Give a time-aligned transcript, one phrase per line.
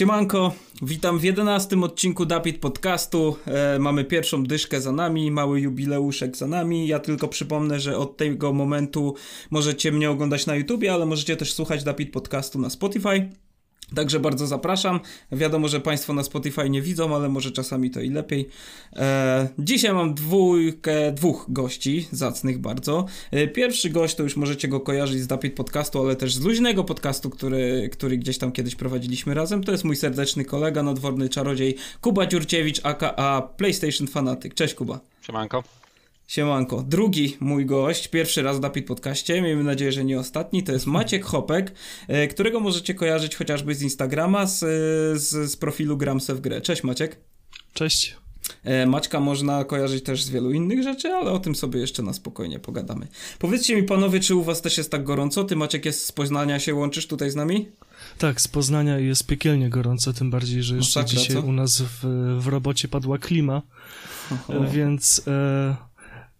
[0.00, 0.52] Siemanko,
[0.82, 3.36] witam w jedenastym odcinku Dapit Podcastu.
[3.46, 6.86] E, mamy pierwszą dyszkę za nami, mały jubileuszek za nami.
[6.86, 9.14] Ja tylko przypomnę, że od tego momentu
[9.50, 13.30] możecie mnie oglądać na YouTubie, ale możecie też słuchać Dapit Podcastu na Spotify.
[13.94, 15.00] Także bardzo zapraszam.
[15.32, 18.48] Wiadomo, że Państwo na Spotify nie widzą, ale może czasami to i lepiej.
[18.96, 23.06] E, dzisiaj mam dwójkę, dwóch gości, zacnych bardzo.
[23.30, 26.84] E, pierwszy gość to już możecie go kojarzyć z Dapit Podcastu, ale też z luźnego
[26.84, 29.64] podcastu, który, który gdzieś tam kiedyś prowadziliśmy razem.
[29.64, 34.54] To jest mój serdeczny kolega, nadworny czarodziej Kuba Dziurciewicz, aka PlayStation Fanatyk.
[34.54, 35.00] Cześć Kuba.
[35.22, 35.79] Siemanko.
[36.30, 36.82] Siemanko.
[36.82, 40.86] Drugi mój gość, pierwszy raz w Dapit Podcaście, miejmy nadzieję, że nie ostatni, to jest
[40.86, 41.72] Maciek Hopek,
[42.08, 44.58] e, którego możecie kojarzyć chociażby z Instagrama, z,
[45.22, 46.60] z, z profilu Gramse w grę.
[46.60, 47.16] Cześć Maciek.
[47.72, 48.16] Cześć.
[48.64, 52.12] E, Maćka można kojarzyć też z wielu innych rzeczy, ale o tym sobie jeszcze na
[52.12, 53.08] spokojnie pogadamy.
[53.38, 55.44] Powiedzcie mi panowie, czy u was też jest tak gorąco?
[55.44, 57.68] Ty Maciek jest z Poznania, się łączysz tutaj z nami?
[58.18, 61.42] Tak, z Poznania jest piekielnie gorąco, tym bardziej, że jeszcze Masakra, dzisiaj co?
[61.42, 62.06] u nas w,
[62.38, 63.62] w robocie padła klima,
[64.30, 64.70] Oho.
[64.72, 65.22] więc...
[65.26, 65.89] E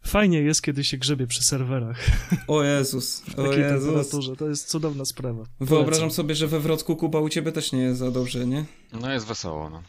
[0.02, 2.06] Fajnie jest, kiedy się grzebie przy serwerach.
[2.46, 4.10] O Jezus, o Jezus.
[4.38, 5.44] to jest cudowna sprawa.
[5.44, 5.66] Polecam.
[5.66, 8.64] Wyobrażam sobie, że we Wrocku Kuba u ciebie też nie jest za dobrze, nie?
[8.92, 9.82] No jest wesoło, no.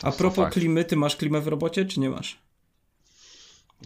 [0.00, 2.38] To A propos klimy, ty masz klimę w robocie, czy nie masz?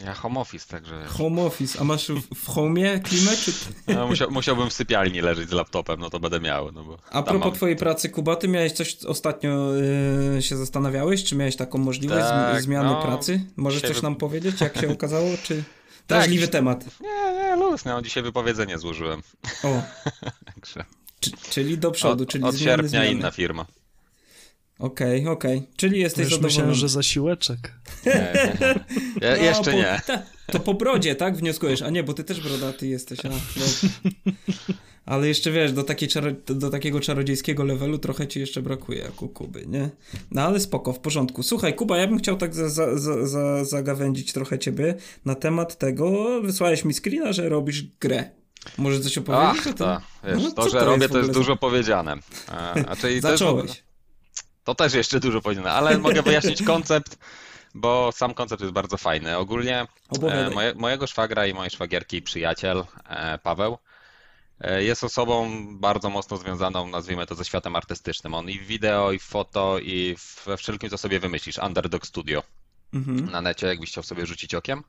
[0.05, 1.05] Ja home office, także...
[1.05, 3.53] Home office, a masz w, w homie klimę, czy...
[3.95, 6.99] No, musiał, musiałbym w sypialni leżeć z laptopem, no to będę miał, no bo...
[7.11, 7.55] A propos mam...
[7.55, 9.73] twojej pracy, Kuba, ty miałeś coś ostatnio,
[10.35, 13.41] yy, się zastanawiałeś, czy miałeś taką możliwość tak, zmiany no, pracy?
[13.57, 15.65] Możesz coś nam powiedzieć, jak się okazało, czy...
[16.09, 16.85] Drażliwy tak, temat.
[17.01, 19.23] Nie, nie, luz, no, dzisiaj wypowiedzenie złożyłem.
[19.63, 19.83] O.
[21.51, 23.09] czyli do przodu, od, czyli Od sierpnia zmiany.
[23.09, 23.67] inna firma.
[24.79, 25.59] Okej, okay, okej.
[25.59, 25.69] Okay.
[25.77, 26.55] Czyli jesteś Już zadowolony.
[26.55, 27.73] myślałem, że zasiłeczek.
[28.07, 28.75] Nie, nie.
[29.21, 30.01] Ja, no, jeszcze po, nie.
[30.07, 31.37] Ta, to po brodzie, tak?
[31.37, 31.83] Wnioskujesz.
[31.83, 33.19] A nie, bo ty też brodaty jesteś.
[33.27, 33.31] A,
[35.07, 39.23] Ale jeszcze wiesz, do, takiej czaro, do takiego czarodziejskiego levelu trochę ci jeszcze brakuje, jak
[39.23, 39.91] u Kuby, nie?
[40.31, 41.43] No ale spoko, w porządku.
[41.43, 44.95] Słuchaj, Kuba, ja bym chciał tak za, za, za, za, zagawędzić trochę ciebie
[45.25, 46.27] na temat tego.
[46.43, 48.31] Wysłałeś mi screena, że robisz grę.
[48.79, 49.75] Może coś opowiedzieć Ach?
[49.75, 52.17] To, wiesz, no, to że to robię, to jest dużo powiedziane.
[52.49, 53.71] A, czyli Zacząłeś.
[53.71, 53.86] To,
[54.67, 57.19] to też jeszcze dużo powiedziane, ale mogę wyjaśnić koncept
[57.77, 59.37] bo sam koncept jest bardzo fajny.
[59.37, 59.87] Ogólnie
[60.23, 63.79] e, moje, mojego szwagra i mojej szwagierki przyjaciel e, Paweł
[64.61, 68.35] e, jest osobą bardzo mocno związaną, nazwijmy to, ze światem artystycznym.
[68.35, 70.17] On i w wideo, i w foto, i
[70.47, 71.59] we wszelkim, co sobie wymyślisz.
[71.59, 72.43] Underdog Studio
[72.95, 73.31] mhm.
[73.31, 74.85] na necie, jakbyś chciał sobie rzucić okiem.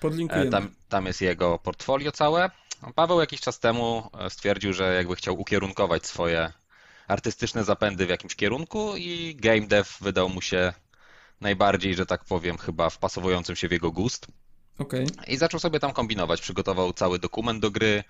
[0.00, 0.50] Podlinkujemy.
[0.50, 2.50] Tam, tam jest jego portfolio całe.
[2.94, 6.52] Paweł jakiś czas temu stwierdził, że jakby chciał ukierunkować swoje
[7.08, 10.72] artystyczne zapędy w jakimś kierunku i game dev wydał mu się
[11.40, 14.26] najbardziej, że tak powiem, chyba wpasowującym się w jego gust.
[14.78, 15.06] Okay.
[15.26, 16.40] I zaczął sobie tam kombinować.
[16.40, 18.04] Przygotował cały dokument do gry,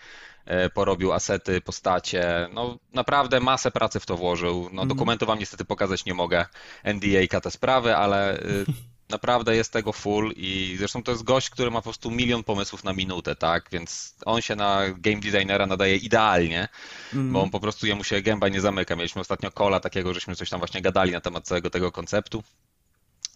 [0.45, 2.49] e, porobił asety, postacie.
[2.53, 4.63] No naprawdę masę pracy w to włożył.
[4.73, 4.89] No mm.
[4.89, 6.47] dokumentu wam niestety pokazać nie mogę.
[6.85, 8.65] NDA te sprawy, ale y,
[9.11, 12.85] naprawdę jest tego full i zresztą to jest gość, który ma po prostu milion pomysłów
[12.85, 13.69] na minutę, tak?
[13.73, 16.69] Więc on się na game designera nadaje idealnie,
[17.15, 17.33] mm.
[17.33, 18.97] bo on po prostu jemu się gęba nie zamyka.
[18.97, 22.43] Mieliśmy ostatnio kola takiego, żeśmy coś tam właśnie gadali na temat całego tego konceptu.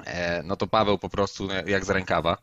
[0.04, 2.36] E, no to Paweł po prostu jak z rękawa.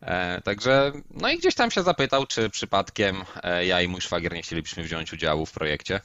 [0.00, 4.32] E, także, no i gdzieś tam się zapytał, czy przypadkiem e, ja i mój szwagier
[4.32, 6.00] nie chcielibyśmy wziąć udziału w projekcie.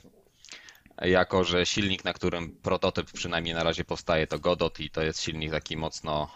[1.01, 5.21] Jako, że silnik, na którym prototyp przynajmniej na razie powstaje, to Godot i to jest
[5.21, 6.29] silnik taki mocno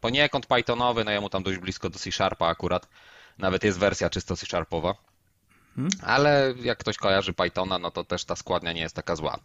[0.00, 2.88] poniekąd Pythonowy, no jemu tam dość blisko do C-Sharpa akurat.
[3.38, 4.94] Nawet jest wersja czysto C-Sharpowa.
[5.74, 5.90] Hmm?
[6.02, 9.38] Ale jak ktoś kojarzy Pythona, no to też ta składnia nie jest taka zła.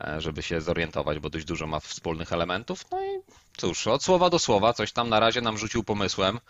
[0.00, 2.84] E, żeby się zorientować, bo dość dużo ma wspólnych elementów.
[2.90, 3.20] No i
[3.56, 6.40] cóż, od słowa do słowa, coś tam na razie nam rzucił pomysłem.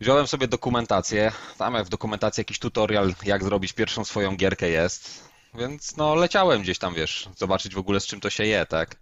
[0.00, 5.96] Wziąłem sobie dokumentację, tam w dokumentacji jakiś tutorial, jak zrobić pierwszą swoją gierkę jest, więc
[5.96, 8.96] no leciałem gdzieś tam, wiesz, zobaczyć w ogóle z czym to się je, tak?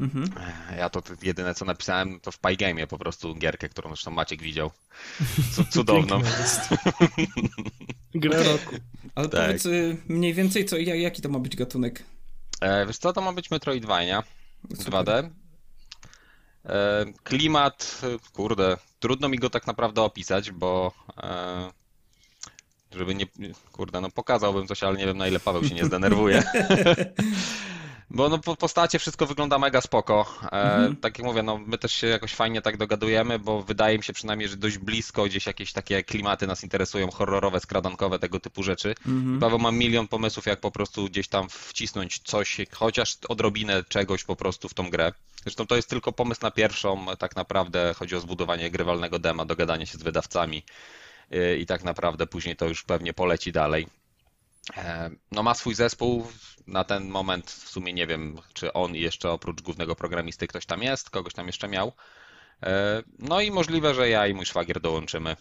[0.00, 0.30] Mhm.
[0.78, 4.70] Ja to jedyne co napisałem to w Pygame po prostu gierkę, którą zresztą Maciek widział.
[5.72, 6.20] Cudowną.
[8.14, 8.76] Grę roku.
[9.14, 9.46] Ale tak.
[9.46, 12.04] powiedz y, mniej więcej, co, jaki to ma być gatunek?
[12.60, 14.22] E, wiesz co, to ma być Metroidvania
[14.68, 15.30] 2D.
[16.64, 18.00] E, klimat,
[18.32, 20.92] kurde, trudno mi go tak naprawdę opisać, bo
[21.22, 21.81] e,
[22.94, 23.26] żeby nie,
[23.72, 26.42] kurde, no pokazałbym coś, ale nie wiem na ile Paweł się nie zdenerwuje.
[28.14, 30.26] Bo no, po postacie wszystko wygląda mega spoko.
[30.42, 30.96] E, mhm.
[30.96, 34.12] Tak jak mówię, no, my też się jakoś fajnie tak dogadujemy, bo wydaje mi się
[34.12, 38.94] przynajmniej, że dość blisko gdzieś jakieś takie klimaty nas interesują, horrorowe, skradankowe, tego typu rzeczy.
[39.06, 39.40] Mhm.
[39.40, 44.36] Paweł ma milion pomysłów, jak po prostu gdzieś tam wcisnąć coś, chociaż odrobinę czegoś po
[44.36, 45.12] prostu w tą grę.
[45.42, 49.86] Zresztą to jest tylko pomysł na pierwszą, tak naprawdę chodzi o zbudowanie grywalnego dema, dogadanie
[49.86, 50.62] się z wydawcami
[51.58, 53.86] i tak naprawdę później to już pewnie poleci dalej.
[54.76, 56.26] e, no ma swój zespół.
[56.66, 60.82] Na ten moment w sumie nie wiem, czy on jeszcze oprócz głównego programisty ktoś tam
[60.82, 61.92] jest, kogoś tam jeszcze miał.
[62.62, 65.36] E, no i możliwe, że ja i mój szwagier dołączymy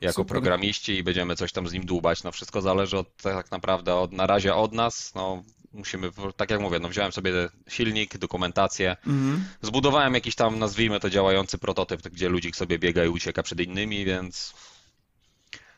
[0.00, 0.26] jako Super.
[0.26, 2.22] programiści i będziemy coś tam z nim dłubać.
[2.22, 5.14] No wszystko zależy od, tak naprawdę od, na razie od nas.
[5.14, 5.42] No,
[5.72, 7.32] musimy, tak jak mówię, no wziąłem sobie
[7.68, 9.44] silnik, dokumentację, mhm.
[9.62, 14.04] zbudowałem jakiś tam, nazwijmy to działający prototyp, gdzie ludzik sobie biega i ucieka przed innymi,
[14.04, 14.54] więc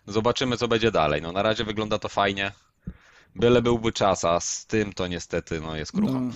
[0.07, 1.23] zobaczymy, co będzie dalej.
[1.23, 2.53] No na razie wygląda to fajnie.
[3.39, 6.21] Byle byłby czas, a z tym to niestety no, jest krucho.
[6.21, 6.31] No,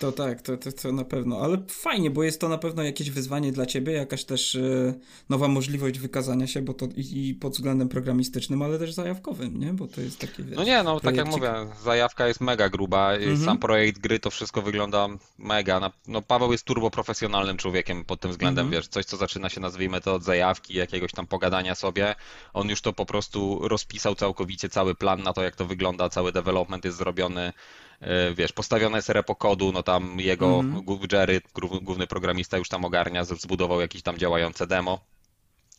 [0.00, 3.10] to tak, to, to, to na pewno, ale fajnie, bo jest to na pewno jakieś
[3.10, 4.94] wyzwanie dla ciebie, jakaś też y,
[5.28, 9.72] nowa możliwość wykazania się, bo to i, i, pod względem programistycznym, ale też zajawkowym, nie?
[9.72, 11.52] Bo to jest taki, wiesz, No nie, no tak jak mówię,
[11.84, 13.44] zajawka jest mega gruba, mhm.
[13.44, 15.90] sam projekt gry to wszystko wygląda mega.
[16.08, 18.82] No Paweł jest turbo profesjonalnym człowiekiem pod tym względem, mhm.
[18.82, 22.14] wiesz, coś co zaczyna się nazwijmy to od zajawki, jakiegoś tam pogadania sobie,
[22.54, 26.32] on już to po prostu rozpisał całkowicie cały plan na to, jak to wygląda, cały
[26.32, 27.52] development development jest zrobiony,
[28.00, 31.12] e, wiesz, postawione jest repo kodu, no tam jego mm -hmm.
[31.12, 31.40] Jerry,
[31.82, 35.00] główny programista już tam ogarnia, zbudował jakieś tam działające demo,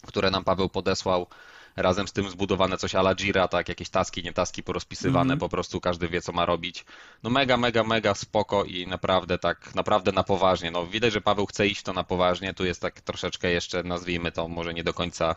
[0.08, 1.28] które nam Paweł podesłał.
[1.76, 5.40] Razem z tym zbudowane coś ala Jira, tak, jakieś taski, nie taski porozpisywane, mm -hmm.
[5.40, 6.86] po prostu każdy wie, co ma robić.
[7.24, 10.72] No mega, mega, mega spoko i naprawdę tak, naprawdę na poważnie.
[10.72, 14.32] No widać, że Paweł chce iść to na poważnie, tu jest tak troszeczkę jeszcze, nazwijmy
[14.32, 15.36] to, może nie do końca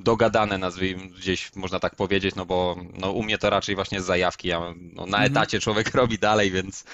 [0.00, 4.04] dogadane, nazwijmy gdzieś można tak powiedzieć, no bo no, u mnie to raczej właśnie z
[4.04, 4.48] zajawki.
[4.48, 5.24] Ja, no, na mhm.
[5.24, 6.84] etacie człowiek robi dalej, więc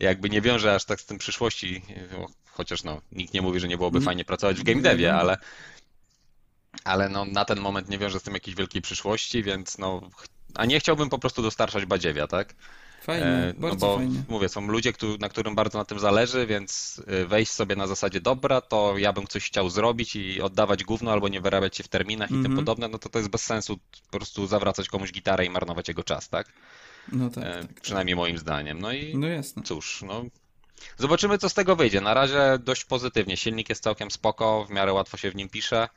[0.00, 1.82] jakby nie wiąże aż tak z tym przyszłości,
[2.50, 4.04] chociaż no, nikt nie mówi, że nie byłoby mhm.
[4.04, 5.36] fajnie pracować w game devie, ale,
[6.84, 10.00] ale no, na ten moment nie wiąże z tym jakiejś wielkiej przyszłości, więc no,
[10.54, 12.54] a nie chciałbym po prostu dostarczać badziewia, tak?
[13.08, 14.22] Fajnie, e, no bardzo bo, fajnie.
[14.28, 18.20] Mówię, są ludzie, na którym bardzo na tym zależy, więc e, wejść sobie na zasadzie
[18.20, 21.88] dobra, to ja bym coś chciał zrobić i oddawać gówno albo nie wyrabiać się w
[21.88, 22.42] terminach mm -hmm.
[22.42, 22.66] i tym mhm.
[22.66, 23.78] podobne, no to to jest bez sensu
[24.10, 26.52] po prostu zawracać komuś gitarę i marnować jego czas, tak?
[27.12, 28.18] No tak, e, tak Przynajmniej tak.
[28.18, 28.80] moim zdaniem.
[28.80, 29.62] No i no jasne.
[29.62, 30.24] cóż, no
[30.96, 32.00] Zobaczymy, co z tego wyjdzie.
[32.00, 33.36] Na razie dość pozytywnie.
[33.36, 35.88] Silnik jest całkiem spoko, w miarę łatwo się w nim pisze.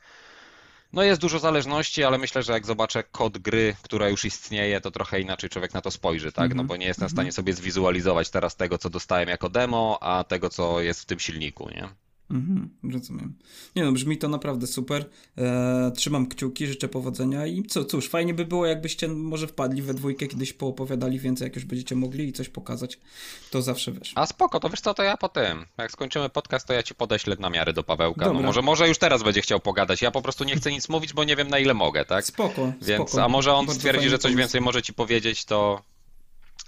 [0.92, 4.90] No jest dużo zależności, ale myślę, że jak zobaczę kod gry, która już istnieje, to
[4.90, 6.48] trochę inaczej człowiek na to spojrzy, tak?
[6.48, 6.66] No mhm.
[6.66, 7.32] bo nie jestem w stanie mhm.
[7.32, 11.68] sobie zwizualizować teraz tego, co dostałem jako demo, a tego, co jest w tym silniku,
[11.70, 11.88] nie?
[12.32, 13.34] Mhm, rozumiem.
[13.76, 15.04] Nie no, brzmi to naprawdę super.
[15.38, 19.94] E, trzymam kciuki, życzę powodzenia i co, cóż, fajnie by było, jakbyście może wpadli we
[19.94, 22.98] dwójkę, kiedyś poopowiadali więcej, jak już będziecie mogli i coś pokazać.
[23.50, 24.12] To zawsze wiesz.
[24.14, 25.66] A spoko, to wiesz co, to ja po tym.
[25.78, 28.26] Jak skończymy podcast, to ja ci podeślę na miary do Pawełka.
[28.26, 30.02] No może, może już teraz będzie chciał pogadać.
[30.02, 32.24] Ja po prostu nie chcę nic mówić, bo nie wiem na ile mogę, tak?
[32.24, 32.72] Spoko.
[32.82, 33.24] Więc, spoko.
[33.24, 35.82] a może on Bardzo stwierdzi, że coś więcej może ci powiedzieć, to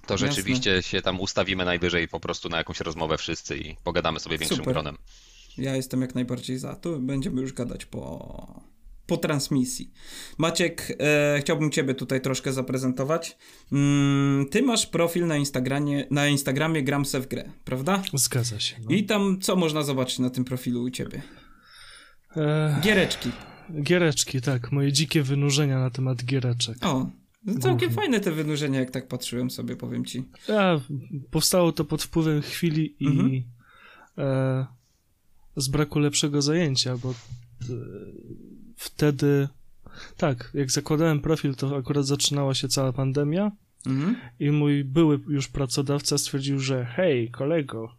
[0.07, 0.91] to rzeczywiście Jasne.
[0.91, 4.73] się tam ustawimy najwyżej po prostu na jakąś rozmowę wszyscy i pogadamy sobie większym Super.
[4.73, 4.99] gronem.
[5.59, 6.77] Ja jestem jak najbardziej za.
[6.77, 8.65] Tu będziemy już gadać po,
[9.07, 9.93] po transmisji.
[10.39, 13.37] Maciek, e, chciałbym Ciebie tutaj troszkę zaprezentować.
[13.73, 18.03] Mm, ty masz profil na Instagramie, na Instagramie Gram se w grę, prawda?
[18.15, 18.77] Zgadza się.
[18.85, 18.97] No.
[18.97, 21.23] I tam co można zobaczyć na tym profilu u Ciebie?
[22.37, 22.81] E...
[22.83, 23.31] Giereczki.
[23.83, 24.73] Giereczki, tak.
[24.73, 26.77] Moje dzikie wynurzenia na temat giereczek.
[26.87, 27.11] O,
[27.45, 30.25] no całkiem fajne te wynurzenia, jak tak patrzyłem sobie, powiem Ci.
[30.49, 30.81] Ja,
[31.31, 33.43] powstało to pod wpływem chwili i mhm.
[34.19, 34.67] e,
[35.57, 37.15] z braku lepszego zajęcia, bo e,
[38.77, 39.49] wtedy,
[40.17, 43.53] tak, jak zakładałem profil, to akurat zaczynała się cała pandemia
[43.87, 44.17] mhm.
[44.41, 47.95] i mój były już pracodawca stwierdził, że hej, kolego,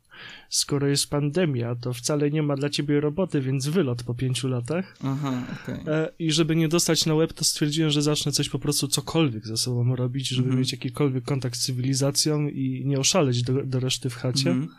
[0.49, 4.97] skoro jest pandemia, to wcale nie ma dla ciebie roboty, więc wylot po pięciu latach.
[5.03, 5.93] Aha, okay.
[5.93, 9.47] E, I żeby nie dostać na web, to stwierdziłem, że zacznę coś po prostu cokolwiek
[9.47, 10.59] ze sobą robić, żeby mhm.
[10.59, 14.51] mieć jakikolwiek kontakt z cywilizacją i nie oszaleć do, do reszty w chacie.
[14.51, 14.75] Mhm.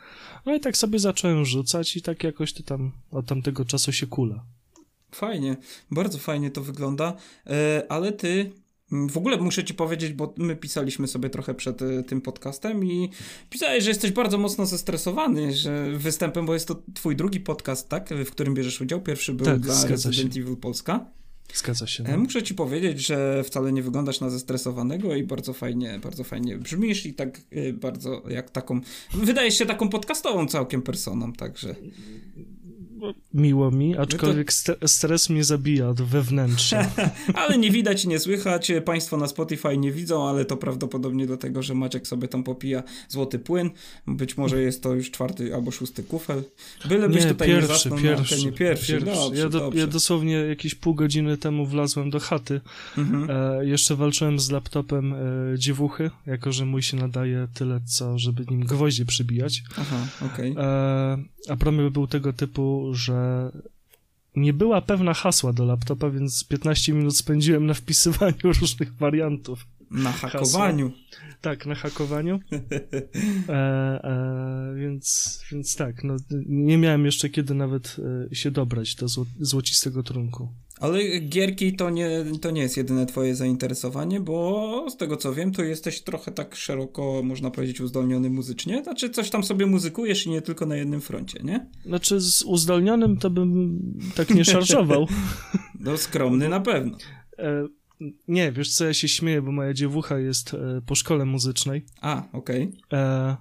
[0.47, 4.07] No i tak sobie zacząłem rzucać i tak jakoś to tam od tamtego czasu się
[4.07, 4.45] kula.
[5.13, 5.57] Fajnie,
[5.91, 8.53] bardzo fajnie to wygląda, e, ale ty
[8.93, 12.85] mm, w ogóle muszę ci powiedzieć, bo my pisaliśmy sobie trochę przed e, tym podcastem
[12.85, 13.11] i
[13.51, 18.09] pisałeś, że jesteś bardzo mocno zestresowany że występem, bo jest to twój drugi podcast, tak?
[18.27, 19.01] W którym bierzesz udział.
[19.01, 21.07] Pierwszy był tak, dla Resident Evil Polska.
[21.55, 22.03] Zgadza się.
[22.03, 22.11] No.
[22.11, 26.59] E, muszę ci powiedzieć, że wcale nie wyglądasz na zestresowanego i bardzo fajnie, bardzo fajnie
[26.59, 28.81] brzmisz i tak e, bardzo jak taką,
[29.15, 31.75] wydajesz się taką podcastową całkiem personą, także
[33.35, 34.89] miło mi, aczkolwiek to...
[34.89, 36.89] stres mnie zabija wewnętrznie.
[37.35, 38.73] ale nie widać i nie słychać.
[38.85, 43.39] Państwo na Spotify nie widzą, ale to prawdopodobnie dlatego, że Maciek sobie tam popija złoty
[43.39, 43.71] płyn.
[44.07, 46.43] Być może jest to już czwarty albo szósty kufel.
[46.89, 48.93] Byle byś tutaj pierwszy, nie zasnął pierwszy, nie pierwszy.
[48.93, 49.21] pierwszy.
[49.21, 49.81] Dobrze, ja, do, dobrze.
[49.81, 52.61] ja, dosłownie jakieś pół godziny temu wlazłem do chaty.
[52.99, 53.31] Mhm.
[53.31, 55.19] E, jeszcze walczyłem z laptopem e,
[55.59, 59.63] dziewuchy, jako że mój się nadaje tyle, co żeby nim gwoździe przybijać.
[59.77, 60.53] Aha, okej.
[60.53, 60.65] Okay.
[60.65, 63.51] E, a problem był tego typu, że
[64.37, 69.67] nie była pewna hasła do laptopa, więc 15 minut spędziłem na wpisywaniu różnych wariantów.
[69.91, 70.91] Na hakowaniu.
[70.91, 71.07] Hasło.
[71.41, 72.41] Tak, na hakowaniu.
[73.49, 76.17] E, e, więc, więc tak, no,
[76.47, 77.97] nie miałem jeszcze kiedy nawet
[78.31, 80.49] e, się dobrać do zło, złocistego trunku.
[80.81, 85.53] Ale gierki to nie, to nie jest jedyne twoje zainteresowanie, bo z tego co wiem,
[85.53, 88.83] to jesteś trochę tak szeroko, można powiedzieć, uzdolniony muzycznie.
[88.83, 91.71] Znaczy coś tam sobie muzykujesz i nie tylko na jednym froncie, nie?
[91.87, 93.81] Znaczy z uzdolnionym to bym
[94.15, 95.07] tak nie szarżował.
[95.81, 96.97] no skromny na pewno.
[98.29, 101.85] Nie, wiesz co, ja się śmieję, bo moja dziewucha jest e, po szkole muzycznej.
[102.01, 102.73] A, okej.
[102.87, 103.01] Okay.
[103.01, 103.37] E,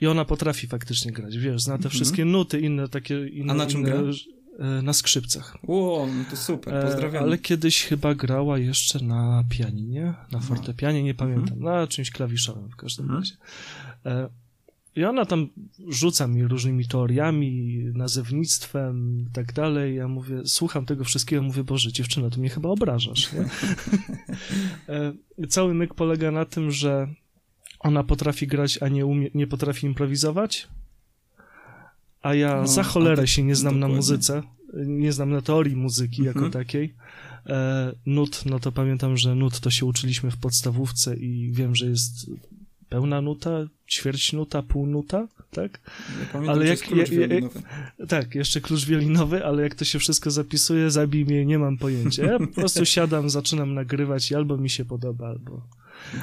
[0.00, 1.92] I ona potrafi faktycznie grać, wiesz, zna te -hmm.
[1.92, 3.28] wszystkie nuty, inne takie...
[3.28, 4.02] Inne, A na czym inne, gra?
[4.58, 5.56] E, na skrzypcach.
[5.66, 7.24] Ło, no to super, e, pozdrawiam.
[7.24, 11.62] Ale kiedyś chyba grała jeszcze na pianinie, na fortepianie, nie pamiętam, mhm.
[11.62, 13.20] na czymś klawiszowym w każdym mhm.
[13.20, 13.36] razie.
[14.96, 15.48] E, I ona tam
[15.88, 19.96] rzuca mi różnymi teoriami, nazewnictwem i tak dalej.
[19.96, 23.28] Ja mówię, słucham tego wszystkiego, mówię, Boże, dziewczyno, to mnie chyba obrażasz.
[23.32, 23.44] Nie?
[25.48, 27.08] Cały myk polega na tym, że
[27.80, 30.68] ona potrafi grać, a nie, umie, nie potrafi improwizować
[32.22, 33.94] a ja no, za cholerę się nie znam dokładnie.
[33.94, 34.42] na muzyce,
[34.74, 36.52] nie znam na teorii muzyki jako mhm.
[36.52, 36.94] takiej.
[37.46, 41.86] E, nut, no to pamiętam, że nut to się uczyliśmy w podstawówce i wiem, że
[41.86, 42.30] jest
[42.88, 43.50] pełna nuta,
[43.90, 45.80] ćwierć nuta, pół nuta, tak?
[46.20, 47.44] Ja pamiętam, ale jak, klucz jak, jak,
[48.08, 52.24] Tak, jeszcze klucz wielinowy, ale jak to się wszystko zapisuje, zabij mnie, nie mam pojęcia.
[52.24, 55.62] Ja po prostu siadam, zaczynam nagrywać i albo mi się podoba, albo,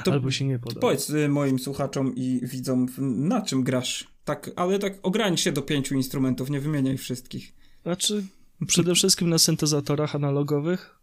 [0.04, 0.80] to, albo się nie podoba.
[0.80, 5.62] Powiedz y, moim słuchaczom i widzom, na czym grasz tak, ale tak ogranicz się do
[5.62, 7.52] pięciu instrumentów, nie wymieniaj wszystkich.
[7.82, 8.24] Znaczy,
[8.66, 10.95] przede wszystkim na syntezatorach analogowych.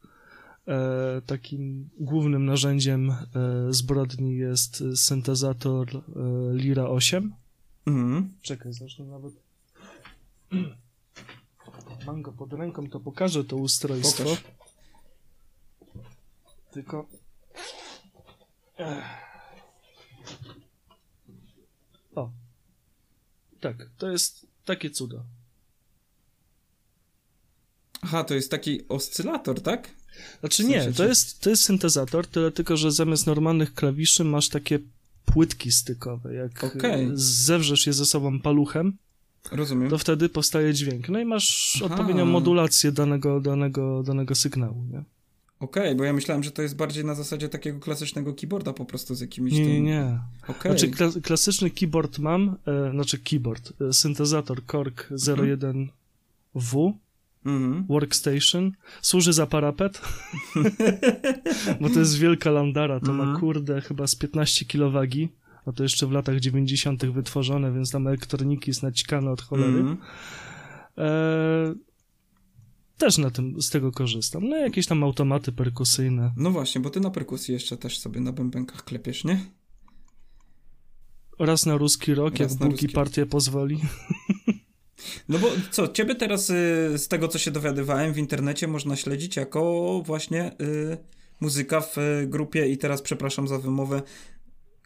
[0.68, 3.16] E, takim głównym narzędziem e,
[3.70, 6.02] zbrodni jest syntezator e,
[6.54, 7.34] Lira 8.
[7.86, 8.34] Mhm.
[8.42, 9.34] Czekaj, zresztą nawet
[12.06, 14.24] mam go pod ręką, to pokażę to ustrojstwo.
[14.24, 14.44] Pokaż.
[16.72, 17.06] Tylko...
[18.78, 19.24] Ech.
[23.64, 25.24] Tak, to jest takie cudo.
[28.02, 30.03] Aha, to jest taki oscylator, tak?
[30.40, 34.80] Znaczy nie, to jest, to jest syntezator, tyle tylko, że zamiast normalnych klawiszy masz takie
[35.26, 36.34] płytki stykowe.
[36.34, 37.12] Jak okay.
[37.14, 38.98] zewrzesz je ze sobą paluchem,
[39.52, 39.90] Rozumiem.
[39.90, 41.10] to wtedy powstaje dźwięk.
[41.10, 41.94] No i masz Aha.
[41.94, 45.04] odpowiednią modulację danego, danego, danego sygnału, nie?
[45.60, 48.86] Okej, okay, bo ja myślałem, że to jest bardziej na zasadzie takiego klasycznego keyboarda po
[48.86, 49.84] prostu z jakimiś Nie, tym...
[49.84, 50.20] nie.
[50.48, 50.72] Okay.
[50.72, 56.94] Znaczy kla klasyczny keyboard mam, e, znaczy keyboard, e, syntezator Korg 01W,
[57.46, 57.88] mm -hmm.
[57.88, 58.72] workstation,
[59.02, 60.02] służy za parapet,
[61.82, 63.18] bo to jest wielka landara, to mm -hmm.
[63.18, 63.40] ma mhm.
[63.40, 65.08] kurde chyba z 15 kg
[65.66, 67.06] a to jeszcze w latach 90.
[67.06, 69.80] wytworzone, więc tam elektroniki jest naćkane od cholery.
[69.80, 69.98] Mm -hmm.
[70.98, 71.94] e
[72.98, 74.50] też na tym, z tego korzystam.
[74.50, 76.32] No jakieś tam automaty perkusyjne.
[76.38, 79.46] No właśnie, bo ty na perkusji jeszcze też sobie na bębenkach klepiesz, nie?
[81.40, 83.80] Raz na ruski rok, Raz jak Buki partia pozwoli.
[85.30, 86.54] No bo co, ciebie teraz y,
[86.98, 90.98] z tego, co się dowiadywałem w internecie, można śledzić jako właśnie y,
[91.40, 94.02] muzyka w y, grupie i teraz przepraszam za wymowę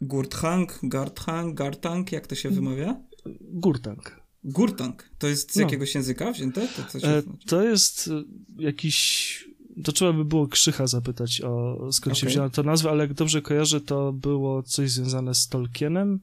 [0.01, 3.01] Gurthang, Garthang, Gartang, jak to się wymawia?
[3.41, 4.21] Gurtang.
[4.43, 5.09] Gurtang.
[5.17, 5.62] To jest z no.
[5.62, 6.67] jakiegoś języka wzięte?
[6.67, 8.24] To, co e, to jest e,
[8.63, 9.47] jakiś...
[9.83, 12.15] To trzeba by było Krzycha zapytać o skąd okay.
[12.15, 16.19] się wzięła ta nazwa, ale jak dobrze kojarzę, to było coś związane z Tolkienem.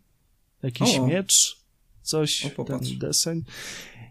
[0.62, 1.06] Jakiś o.
[1.06, 1.63] miecz,
[2.04, 3.44] coś, o, ten deseń.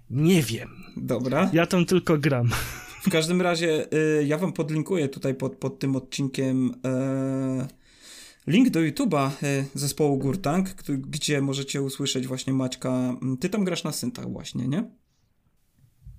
[0.10, 0.70] Nie wiem.
[0.98, 1.50] Dobra.
[1.54, 2.50] Ja tam tylko gram.
[3.04, 7.68] W każdym razie y, ja wam podlinkuję tutaj pod, pod tym odcinkiem y,
[8.48, 13.16] link do YouTube'a e, zespołu Gurtang, gdzie możecie usłyszeć właśnie Maćka.
[13.40, 14.92] Ty tam grasz na syntach właśnie, nie?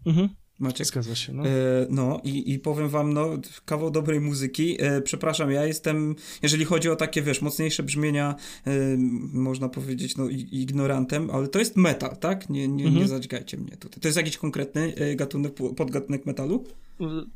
[0.07, 0.29] Mhm.
[0.59, 0.87] Maciek.
[0.87, 1.47] Zgadza się, no.
[1.47, 1.51] E,
[1.91, 3.29] no i, i powiem wam, no,
[3.65, 4.77] kawał dobrej muzyki.
[4.81, 8.35] E, przepraszam, ja jestem, jeżeli chodzi o takie, wiesz, mocniejsze brzmienia,
[8.67, 8.97] e,
[9.33, 12.51] można powiedzieć, no, ignorantem, ale to jest metal, tak?
[12.51, 13.03] Nie, nie, mhm.
[13.03, 14.01] nie zadźgajcie mnie tutaj.
[14.01, 16.65] To jest jakiś konkretny e, gatunek, podgatunek metalu?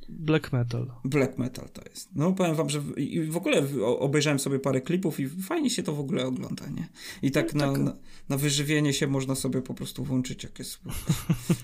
[0.09, 0.87] Black metal.
[1.05, 2.09] Black metal to jest.
[2.15, 5.83] No powiem wam, że w, i w ogóle obejrzałem sobie parę klipów i fajnie się
[5.83, 6.89] to w ogóle ogląda, nie?
[7.23, 7.83] I tak, no, na, tak.
[7.83, 7.97] na,
[8.29, 10.79] na, wyżywienie się można sobie po prostu włączyć, jak jest...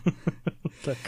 [0.84, 0.98] tak.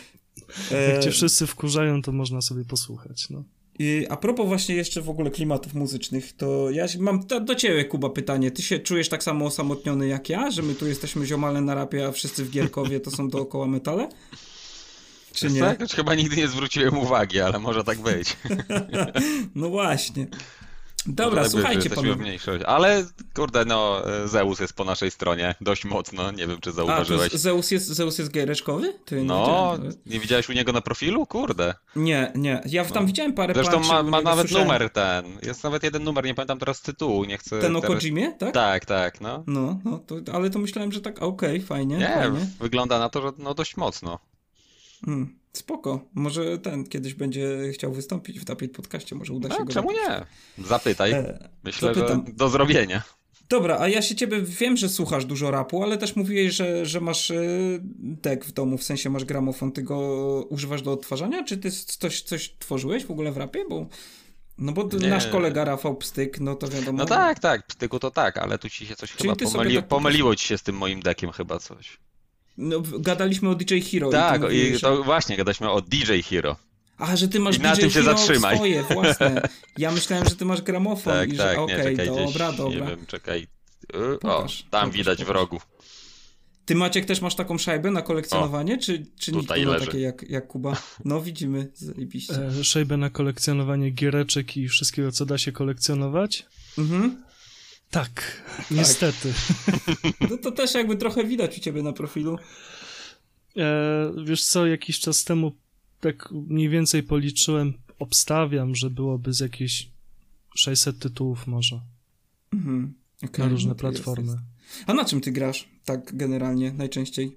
[0.72, 3.44] E, jak cię wszyscy wkurzają, to można sobie posłuchać, no.
[3.78, 7.84] I a propos właśnie jeszcze w ogóle klimatów muzycznych, to ja mam do, do ciebie,
[7.84, 8.50] Kuba, pytanie.
[8.50, 12.06] Ty się czujesz tak samo osamotniony jak ja, że my tu jesteśmy ziomale na rapie,
[12.06, 14.08] a wszyscy w Gierkowie to są dookoła metale?
[15.32, 15.60] Czy nie?
[15.60, 18.36] Tak, chyba nigdy nie zwróciłem uwagi, ale może tak być.
[19.54, 20.26] no właśnie.
[21.06, 22.16] Dobra, Może słuchajcie panowie.
[22.16, 22.64] mniejszość.
[22.66, 27.34] Ale kurde, no Zeus jest po naszej stronie dość mocno, nie wiem czy zauważyłeś.
[27.34, 28.92] A, Zeus jest, Zeus jest giereczkowy?
[29.04, 31.26] Ty no, nie, nie, widziałeś u niego na profilu?
[31.26, 31.74] Kurde.
[31.96, 33.06] Nie, nie, ja tam no.
[33.06, 34.66] widziałem parę Zresztą ma, ma nawet słyszałem.
[34.66, 37.60] numer ten, jest nawet jeden numer, nie pamiętam teraz tytułu, nie chcę...
[37.60, 37.98] Ten o teraz...
[38.00, 38.54] Kojimie, tak?
[38.54, 39.44] Tak, tak, no.
[39.46, 42.46] No, no to, ale to myślałem, że tak, okej, okay, fajnie, Nie, fajnie.
[42.60, 44.18] wygląda na to, że no dość mocno.
[45.04, 45.38] Hmm.
[45.56, 46.00] Spoko.
[46.14, 49.92] Może ten kiedyś będzie chciał wystąpić w Tapit Podcaście, może uda się no, go czemu
[49.92, 50.26] nie?
[50.64, 51.12] Zapytaj.
[51.12, 52.24] E, Myślę, zapytam.
[52.26, 53.02] że do zrobienia.
[53.48, 57.00] Dobra, a ja się ciebie wiem, że słuchasz dużo rapu, ale też mówiłeś, że, że
[57.00, 57.32] masz
[57.98, 59.98] dek w domu, w sensie masz gramofon, ty go
[60.50, 61.44] używasz do odtwarzania?
[61.44, 63.64] Czy ty coś, coś tworzyłeś w ogóle w rapie?
[63.68, 63.86] Bo
[64.58, 65.08] no bo nie.
[65.08, 66.98] nasz kolega Rafał Pstyk, no to wiadomo.
[66.98, 69.76] No tak, tak, Pstyku to tak, ale tu ci się coś Czyli chyba pomyli...
[69.76, 71.98] tak pomyliło ci się z tym moim dekiem chyba coś.
[72.58, 74.10] No, gadaliśmy o DJ Hero.
[74.10, 76.56] Tak, i, i to właśnie, gadaliśmy o DJ Hero.
[76.98, 78.56] A, że ty masz I DJ na tym się Hero zatrzymaj.
[78.56, 79.42] swoje, własne.
[79.78, 82.80] Ja myślałem, że ty masz gramofon tak, i że tak, okej, okay, dobra, gdzieś, dobra.
[82.80, 83.46] Nie wiem, czekaj.
[84.20, 85.28] Pokaż, o, tam pokaż, widać pokaż.
[85.28, 85.60] w rogu.
[86.66, 90.02] Ty Maciek też masz taką szajbę na kolekcjonowanie, o, czy, czy nikt nie ma takiej
[90.02, 90.76] jak, jak Kuba?
[91.04, 92.46] No widzimy, zajebiście.
[92.60, 96.46] E, szajbę na kolekcjonowanie giereczek i wszystkiego, co da się kolekcjonować?
[96.78, 97.22] Mhm.
[97.90, 98.70] Tak, tak.
[98.70, 99.32] niestety.
[100.30, 102.38] No to też jakby trochę widać u ciebie na profilu.
[103.56, 105.52] E, wiesz co, jakiś czas temu
[106.00, 109.88] tak mniej więcej policzyłem, obstawiam, że byłoby z jakieś
[110.54, 111.80] 600 tytułów może.
[112.52, 112.94] Mhm.
[113.24, 114.32] Okay, na różne no platformy.
[114.32, 114.38] Jest,
[114.78, 114.84] jest.
[114.90, 117.36] A na czym ty grasz tak generalnie najczęściej?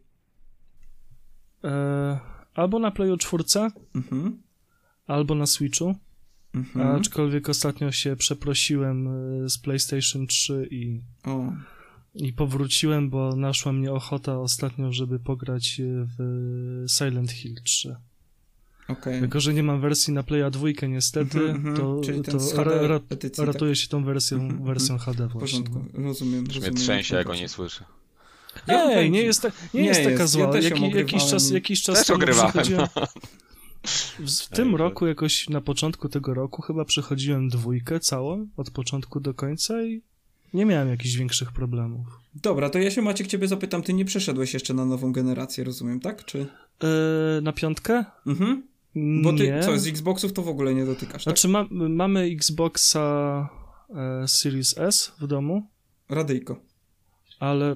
[1.64, 2.20] E,
[2.54, 3.44] albo na Playu 4,
[3.96, 4.42] mhm.
[5.08, 5.96] albo na Switchu.
[6.54, 6.96] Mhm.
[6.96, 11.54] Aczkolwiek ostatnio się przeprosiłem e, z PlayStation 3 i, o.
[12.16, 15.82] i powróciłem, bo naszła mnie ochota ostatnio, żeby pograć
[16.18, 17.96] w Silent Hill 3.
[18.88, 19.20] Okay.
[19.20, 23.00] Tylko, że nie mam wersji na Playa 2 niestety, mm -hmm, to, to ra, ra,
[23.38, 24.66] ratuje się tą wersją, mm -hmm.
[24.66, 25.60] wersją HD właśnie.
[25.60, 26.46] W porządku, rozumiem.
[26.46, 27.86] Już mnie trzęsie, jak go nie słyszę.
[28.68, 30.34] Ej, nie jest, ta, nie, nie jest taka jest.
[30.34, 30.52] zła.
[30.58, 32.54] Ja Jaki, jakiś czas, jakiś czas też ogrywałem.
[32.78, 32.88] No.
[34.28, 39.34] W tym roku, jakoś na początku tego roku, chyba przechodziłem dwójkę całą, od początku do
[39.34, 40.02] końca i
[40.54, 42.08] nie miałem jakichś większych problemów.
[42.36, 46.00] Dobra, to ja się Maciek ciebie zapytam, ty nie przeszedłeś jeszcze na nową generację, rozumiem,
[46.00, 46.26] tak?
[46.26, 46.38] Czy...
[46.38, 48.06] Yy, na piątkę?
[48.28, 48.64] Mhm.
[48.96, 49.64] Bo ty nie.
[49.64, 51.40] co, z Xboxów to w ogóle nie dotykasz, tak?
[51.40, 53.50] Znaczy ma, mamy Xboxa
[53.96, 55.68] e, Series S w domu.
[56.10, 56.60] Radyjko.
[57.40, 57.76] Ale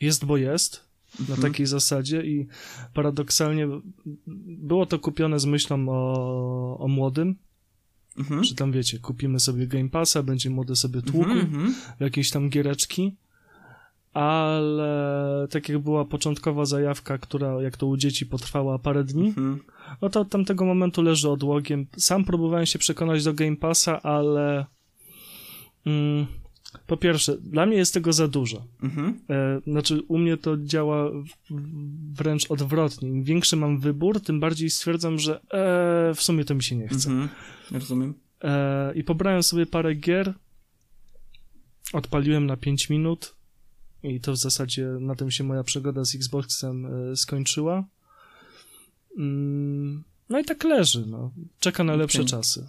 [0.00, 0.83] jest, bo jest.
[1.18, 1.40] Na mhm.
[1.40, 2.46] takiej zasadzie i
[2.94, 3.68] paradoksalnie
[4.46, 7.34] było to kupione z myślą o, o młodym,
[8.18, 8.44] mhm.
[8.44, 11.74] że tam wiecie, kupimy sobie Game Passa, będzie młody sobie tłukł, mhm, mhm.
[12.00, 13.16] jakieś tam giereczki
[14.14, 19.60] ale tak jak była początkowa zajawka, która jak to u dzieci potrwała parę dni, mhm.
[20.02, 21.86] no to od tamtego momentu leży odłogiem.
[21.96, 24.66] Sam próbowałem się przekonać do Game Passa, ale
[25.86, 26.26] mm,
[26.86, 28.66] po pierwsze, dla mnie jest tego za dużo.
[28.82, 29.20] Mhm.
[29.30, 31.10] E, znaczy, u mnie to działa
[32.12, 33.08] wręcz odwrotnie.
[33.08, 36.88] Im większy mam wybór, tym bardziej stwierdzam, że e, w sumie to mi się nie
[36.88, 37.10] chce.
[37.10, 37.28] Mhm.
[37.70, 38.14] Rozumiem.
[38.42, 40.34] E, I pobrałem sobie parę gier,
[41.92, 43.34] odpaliłem na 5 minut,
[44.02, 47.84] i to w zasadzie na tym się moja przygoda z Xboxem e, skończyła.
[49.18, 51.30] Mm, no i tak leży, no.
[51.60, 52.30] Czeka na lepsze okay.
[52.30, 52.68] czasy.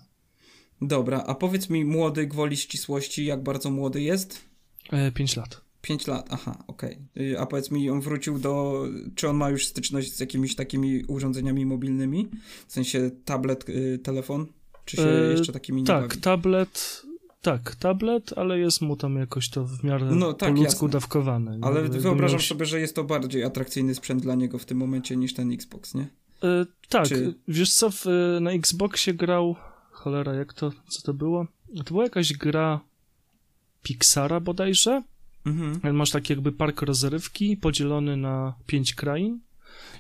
[0.82, 4.42] Dobra, a powiedz mi, młody gwoli ścisłości, jak bardzo młody jest?
[4.92, 5.62] E, 5 lat.
[5.82, 6.98] 5 lat, aha, okej.
[7.16, 7.40] Okay.
[7.40, 8.84] A powiedz mi, on wrócił do.
[9.16, 12.30] Czy on ma już styczność z jakimiś takimi urządzeniami mobilnymi?
[12.68, 14.46] W sensie tablet, y, telefon?
[14.86, 16.22] Czy się e, jeszcze takimi nie Tak, bawi?
[16.22, 17.04] tablet,
[17.42, 20.90] tak, tablet, ale jest mu tam jakoś to w miarę no, tak, po ludzku jasne.
[20.90, 21.60] dawkowane.
[21.62, 22.48] Ale wyobrażam miał...
[22.48, 25.96] sobie, że jest to bardziej atrakcyjny sprzęt dla niego w tym momencie niż ten Xbox,
[25.96, 26.08] nie?
[26.44, 27.34] E, tak, Czy...
[27.48, 28.06] wiesz co, w,
[28.42, 29.56] na Xboxie grał,
[30.06, 31.48] cholera, jak to, co to było?
[31.78, 32.80] To była jakaś gra
[33.84, 35.04] Pixara bodajże.
[35.46, 35.96] Mhm.
[35.96, 39.40] Masz taki jakby park rozrywki podzielony na pięć krain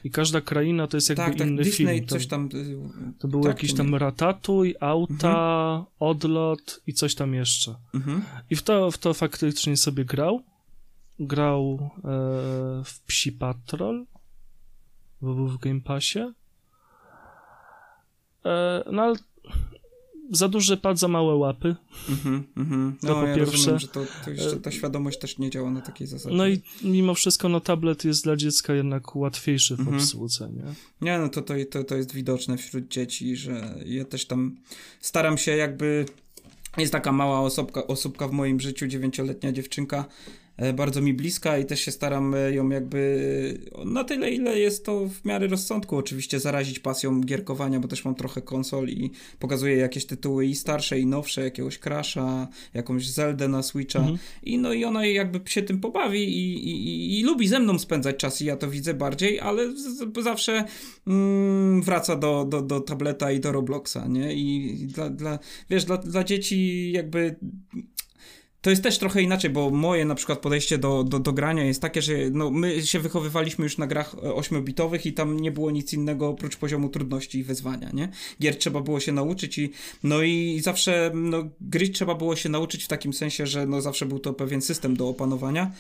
[0.04, 2.06] i każda kraina to jest jakby tak, tak inny Disney film.
[2.06, 2.50] To, coś tam...
[2.54, 2.78] Y,
[3.20, 5.86] to był tak, jakiś tam Ratatuj, Auta, mhm.
[6.00, 7.76] Odlot i coś tam jeszcze.
[7.94, 8.22] Mhm.
[8.50, 10.42] I w to, w to faktycznie sobie grał.
[11.20, 12.00] Grał e,
[12.84, 14.06] w Psi Patrol,
[15.22, 16.20] bo był w Game Passie.
[18.46, 19.16] E, no ale
[20.32, 21.76] za duży pad, za małe łapy.
[22.10, 22.96] Mhm, mhm.
[23.04, 23.56] No, to po ja pierwsze.
[23.56, 26.36] Rozumiem, że to, to jeszcze ta świadomość też nie działa na takiej zasadzie.
[26.36, 29.98] No i mimo wszystko, no tablet jest dla dziecka jednak łatwiejszy w mhm.
[29.98, 30.74] obsłudze, nie?
[31.02, 34.56] Nie, no to, to, to, to jest widoczne wśród dzieci, że ja też tam
[35.02, 36.06] staram się jakby...
[36.78, 40.06] Jest taka mała osobka, osobka w moim życiu, dziewięcioletnia dziewczynka,
[40.74, 45.08] bardzo mi bliska i też się staram e, ją jakby na tyle, ile jest to
[45.08, 50.06] w miarę rozsądku oczywiście zarazić pasją gierkowania, bo też mam trochę konsol i pokazuję jakieś
[50.06, 54.18] tytuły i starsze i nowsze, jakiegoś Crasha, jakąś Zeldę na Switcha mhm.
[54.44, 57.80] i no i ona jakby się tym pobawi i, i, i, i, lubi ze mną
[57.80, 60.66] spędzać czas i ja to widzę bardziej, ale z, zawsze
[61.08, 64.34] mm, wraca do, do, do tableta i do Robloxa, nie?
[64.34, 65.40] I dla, dla
[65.70, 67.36] wiesz, dla, dla dzieci jakby
[68.66, 71.82] to jest też trochę inaczej, bo moje na przykład podejście do, do, do grania jest
[71.82, 75.94] takie, że no, my się wychowywaliśmy już na grach 8-bitowych i tam nie było nic
[75.94, 78.10] innego oprócz poziomu trudności i wyzwania, nie?
[78.42, 79.72] Gier trzeba było się nauczyć i
[80.04, 84.06] no i zawsze no, gry trzeba było się nauczyć w takim sensie, że no zawsze
[84.06, 85.72] był to pewien system do opanowania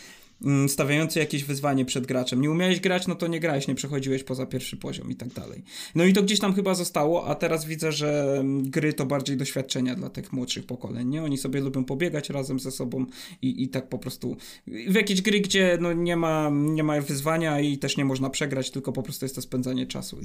[0.67, 2.41] stawiający jakieś wyzwanie przed graczem.
[2.41, 5.63] Nie umiałeś grać, no to nie grałeś, nie przechodziłeś poza pierwszy poziom i tak dalej.
[5.95, 9.37] No i to gdzieś tam chyba zostało, a teraz widzę, że mm, gry to bardziej
[9.37, 11.23] doświadczenia dla tych młodszych pokoleń, nie?
[11.23, 13.05] Oni sobie lubią pobiegać razem ze sobą
[13.41, 17.59] i, i tak po prostu w jakieś gry, gdzie no nie ma, nie ma wyzwania
[17.59, 20.17] i też nie można przegrać, tylko po prostu jest to spędzanie czasu.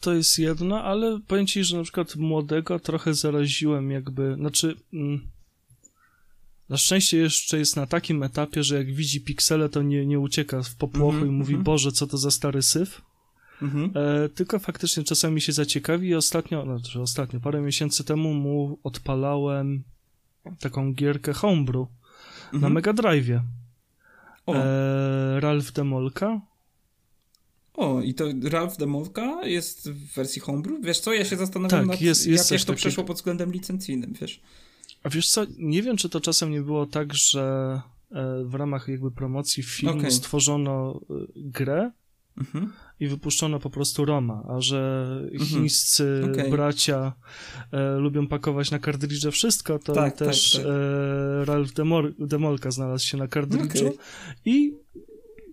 [0.00, 4.74] To jest jedno, ale powiem ci, że na przykład młodego trochę zaraziłem jakby, znaczy...
[4.92, 5.35] Mm
[6.68, 10.62] na szczęście jeszcze jest na takim etapie, że jak widzi piksele, to nie, nie ucieka
[10.62, 11.66] w popłochu mm -hmm, i mówi, mm -hmm.
[11.66, 13.02] Boże, co to za stary syf.
[13.62, 13.98] Mm -hmm.
[13.98, 19.82] e, tylko faktycznie czasami się zaciekawi i ostatnio, znaczy ostatnio, parę miesięcy temu mu odpalałem
[20.60, 21.88] taką gierkę Homebrew
[22.52, 23.40] na Mega Drive'ie.
[24.48, 26.40] E, Ralph Demolka.
[27.74, 30.84] O, i to Ralph Demolka jest w wersji Homebrew?
[30.84, 32.76] Wiesz co, ja się zastanawiam tak, nad, jest, jest jak to takiego...
[32.76, 34.40] przeszło pod względem licencyjnym, wiesz.
[35.06, 38.88] A wiesz co, nie wiem, czy to czasem nie było tak, że e, w ramach
[38.88, 40.10] jakby promocji filmu okay.
[40.10, 41.90] stworzono e, grę
[42.38, 42.72] mhm.
[43.00, 45.50] i wypuszczono po prostu Roma, a że mhm.
[45.50, 46.50] chińscy okay.
[46.50, 47.12] bracia
[47.72, 50.70] e, lubią pakować na kartridże wszystko, to tak, tak też tak, tak.
[50.70, 53.98] E, Ralph Demol Demolka znalazł się na kartridżu okay.
[54.44, 54.74] i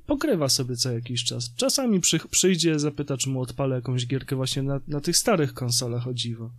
[0.06, 1.56] pokrywa sobie co jakiś czas.
[1.56, 6.08] Czasami przy, przyjdzie, zapyta, czy mu odpalę jakąś gierkę właśnie na, na tych starych konsolach
[6.08, 6.52] o dziwo.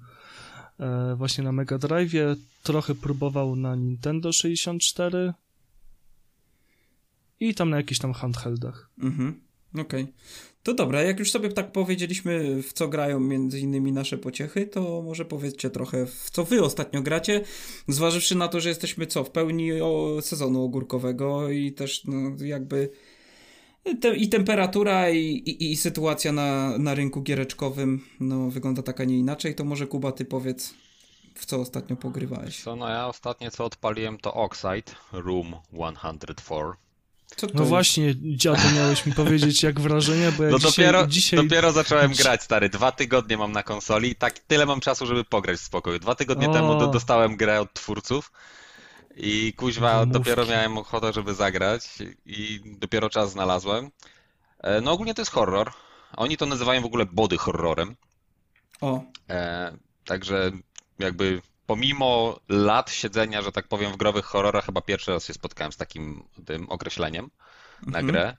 [0.80, 2.12] E, właśnie na Mega Drive,
[2.62, 5.32] trochę próbował na Nintendo 64
[7.40, 8.90] i tam na jakichś tam handheldach.
[8.98, 9.40] Mhm,
[9.74, 10.02] okej.
[10.02, 10.14] Okay.
[10.62, 15.02] To dobra, jak już sobie tak powiedzieliśmy, w co grają między innymi nasze pociechy, to
[15.02, 17.40] może powiedzcie trochę, w co wy ostatnio gracie,
[17.88, 19.70] zważywszy na to, że jesteśmy co, w pełni
[20.20, 22.90] sezonu ogórkowego i też no, jakby
[24.00, 29.18] te, I temperatura i, i, i, sytuacja na, na rynku giereczkowym no, wygląda taka nie
[29.18, 29.54] inaczej.
[29.54, 30.74] To może Kuba, ty powiedz,
[31.34, 32.62] w co ostatnio pogrywałeś?
[32.62, 36.72] Co, no ja ostatnie co odpaliłem to Oxide Room 104.
[37.36, 37.68] Co no jest?
[37.68, 41.42] właśnie, dziadę miałeś mi powiedzieć jak wrażenia, bo ja no dzisiaj, dopiero, dzisiaj...
[41.42, 42.68] dopiero zacząłem grać, stary.
[42.68, 45.98] Dwa tygodnie mam na konsoli i tak tyle mam czasu, żeby pograć w spokoju.
[45.98, 46.52] Dwa tygodnie o.
[46.52, 48.32] temu do, dostałem grę od twórców
[49.16, 51.88] i kuźwa, dopiero miałem ochotę, żeby zagrać
[52.26, 53.90] i dopiero czas znalazłem.
[54.60, 55.72] E, no ogólnie to jest horror.
[56.16, 57.96] Oni to nazywają w ogóle body horrorem.
[58.80, 59.02] O.
[59.30, 60.50] E, także
[60.98, 65.72] jakby pomimo lat siedzenia, że tak powiem, w growych horrorach, chyba pierwszy raz się spotkałem
[65.72, 67.30] z takim tym określeniem
[67.82, 68.06] na mhm.
[68.06, 68.36] grę.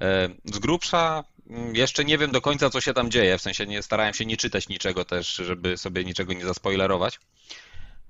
[0.00, 3.66] E, z grubsza mm, jeszcze nie wiem do końca, co się tam dzieje, w sensie
[3.66, 7.20] nie starałem się nie czytać niczego też, żeby sobie niczego nie zaspoilerować.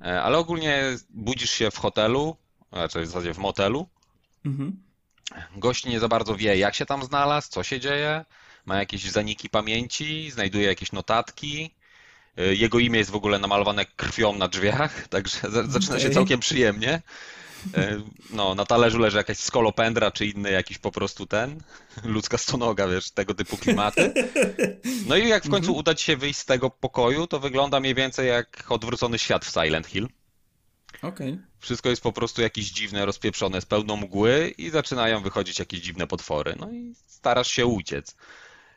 [0.00, 2.36] E, ale ogólnie budzisz się w hotelu,
[2.72, 3.88] raczej w zasadzie w motelu.
[4.46, 4.82] Mhm.
[5.56, 8.24] Gość nie za bardzo wie, jak się tam znalazł, co się dzieje,
[8.66, 11.74] ma jakieś zaniki pamięci, znajduje jakieś notatki.
[12.36, 16.00] E, jego imię jest w ogóle namalowane krwią na drzwiach, także zaczyna okay.
[16.00, 17.02] się całkiem przyjemnie.
[17.74, 21.60] E, no, na talerzu leży jakaś skolopendra, czy inny jakiś po prostu ten,
[22.04, 24.12] ludzka stonoga, wiesz, tego typu klimaty.
[25.06, 25.78] No i jak w końcu mhm.
[25.78, 29.52] uda ci się wyjść z tego pokoju, to wygląda mniej więcej jak odwrócony świat w
[29.52, 30.08] Silent Hill.
[31.02, 31.32] Okej.
[31.32, 31.46] Okay.
[31.58, 36.06] Wszystko jest po prostu jakieś dziwne, rozpieprzone, z pełną mgły i zaczynają wychodzić jakieś dziwne
[36.06, 36.54] potwory.
[36.60, 38.16] No i starasz się uciec.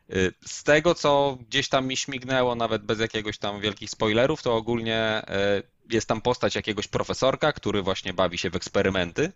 [0.10, 4.56] Y, z tego, co gdzieś tam mi śmignęło, nawet bez jakiegoś tam wielkich spoilerów, to
[4.56, 5.22] ogólnie
[5.60, 5.64] y,
[5.94, 9.32] jest tam postać jakiegoś profesorka, który właśnie bawi się w eksperymenty.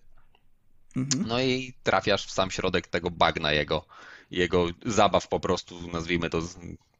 [0.95, 1.27] Mhm.
[1.27, 3.85] No i trafiasz w sam środek tego bagna jego,
[4.31, 6.41] jego zabaw po prostu, nazwijmy to,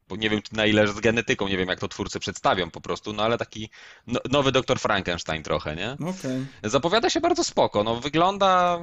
[0.10, 3.24] nie wiem na ile z genetyką, nie wiem jak to twórcy przedstawią po prostu, no
[3.24, 3.70] ale taki
[4.08, 5.91] no, nowy doktor Frankenstein trochę, nie?
[5.91, 6.46] Okay.
[6.63, 8.80] Zapowiada się bardzo spoko, no wygląda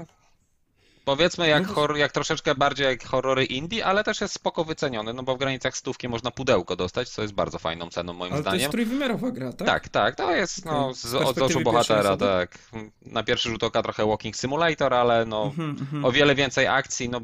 [1.04, 5.12] Powiedzmy jak, no horror, jak troszeczkę bardziej jak horrory indie, ale też jest spoko wyceniony,
[5.12, 8.42] no bo w granicach stówki można pudełko dostać, co jest bardzo fajną ceną moim ale
[8.42, 8.58] zdaniem.
[8.58, 9.68] to jest trójwymiarowa gra, tak?
[9.68, 12.58] Tak, tak, to jest no, z, z oczu bohatera, tak.
[13.02, 16.06] Na pierwszy rzut oka trochę walking simulator, ale no mm -hmm.
[16.06, 17.20] o wiele więcej akcji, no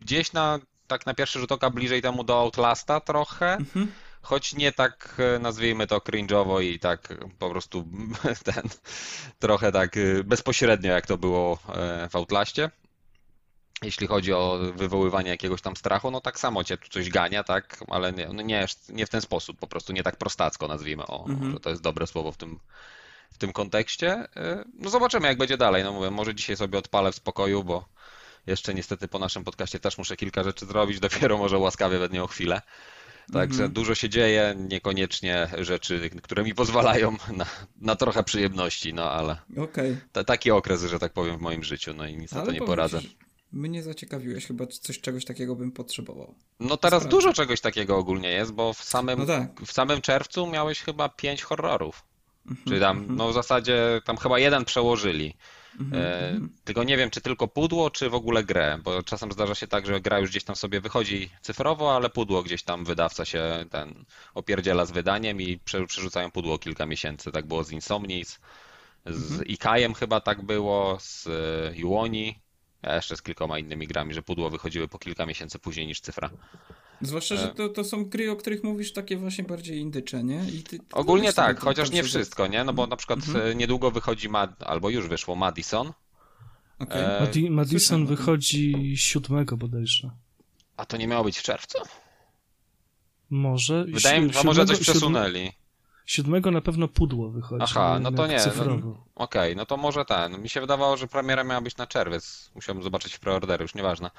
[0.00, 3.46] gdzieś na tak na pierwszy rzut oka bliżej temu do Outlasta trochę.
[3.46, 3.86] Mm -hmm
[4.26, 7.84] choć nie tak, e, nazwijmy to cringe'owo i tak po prostu
[8.54, 8.62] ten,
[9.38, 12.70] trochę tak e, bezpośrednio, jak to było e, w Outlaście.
[13.82, 17.84] Jeśli chodzi o wywoływanie jakiegoś tam strachu, no tak samo cię tu coś gania, tak,
[17.88, 21.26] ale nie, no nie, nie w ten sposób, po prostu nie tak prostacko nazwijmy, o,
[21.28, 21.52] mhm.
[21.52, 22.58] że to jest dobre słowo w tym,
[23.30, 24.28] w tym kontekście.
[24.74, 25.84] No zobaczymy, jak będzie dalej.
[25.84, 27.88] No mówię, może dzisiaj sobie odpalę w spokoju, bo
[28.46, 32.26] jeszcze niestety po naszym podcaście też muszę kilka rzeczy zrobić, dopiero może łaskawie będę o
[32.26, 32.62] chwilę.
[33.32, 33.72] Także -hmm.
[33.72, 37.46] dużo się dzieje, niekoniecznie rzeczy, które mi pozwalają na,
[37.80, 39.96] na trochę przyjemności, no ale okay.
[40.26, 42.60] taki okres, że tak powiem, w moim życiu, no i nic ale na to nie
[42.60, 43.00] poradzę.
[43.56, 46.34] Mnie zaciekawiłeś, chyba coś czegoś takiego bym potrzebował.
[46.60, 49.60] No teraz dużo czegoś takiego ogólnie jest, bo w samym, no tak.
[49.60, 52.04] w samym czerwcu miałeś chyba pięć horrorów.
[52.46, 53.16] Mm -hmm, Czyli tam, mm -hmm.
[53.16, 55.34] no w zasadzie tam chyba jeden przełożyli.
[55.80, 56.52] Mhm, e, mhm.
[56.64, 59.86] tylko nie wiem, czy tylko pudło, czy w ogóle grę, bo czasem zdarza się tak,
[59.86, 64.04] że gra już gdzieś tam sobie wychodzi cyfrowo, ale pudło gdzieś tam wydawca się ten
[64.34, 67.32] opierdziela z wydaniem i przerzucają pudło kilka miesięcy.
[67.32, 68.38] Tak było z Insomnis,
[69.06, 69.48] z mhm.
[69.48, 71.28] Ikajem chyba tak było, z
[71.74, 72.45] Juoni,
[72.82, 76.30] a jeszcze z kilkoma innymi grami, że pudło wychodziły po kilka miesięcy później niż cyfra.
[77.00, 77.54] Zwłaszcza, że e.
[77.54, 80.46] to, to są gry, o których mówisz, takie właśnie bardziej indycze, nie?
[80.68, 82.64] Ty, ty Ogólnie tak, chociaż nie wszystko, nie?
[82.64, 83.46] No bo na przykład mhm.
[83.46, 85.92] E, niedługo wychodzi, Mad, albo już wyszło Madison.
[86.78, 87.02] Okay.
[87.02, 87.50] E...
[87.50, 90.10] Madison wychodzi 7 bodajże.
[90.76, 91.78] A to nie miało być w czerwcu?
[93.30, 93.84] Może.
[93.84, 95.52] Wydaje mi się, że może coś przesunęli.
[96.06, 97.64] Siódmego na pewno pudło wychodzi.
[97.64, 98.38] Aha, no to nie.
[98.56, 100.42] No, Okej, okay, no to może ten.
[100.42, 102.50] Mi się wydawało, że premiera miała być na czerwiec.
[102.54, 104.10] Musiałbym zobaczyć w preordery, już nieważne.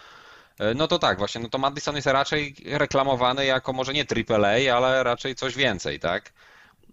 [0.60, 4.78] E, no to tak, właśnie, no to Madison jest raczej reklamowany jako może nie AAA,
[4.78, 6.34] ale raczej coś więcej, tak?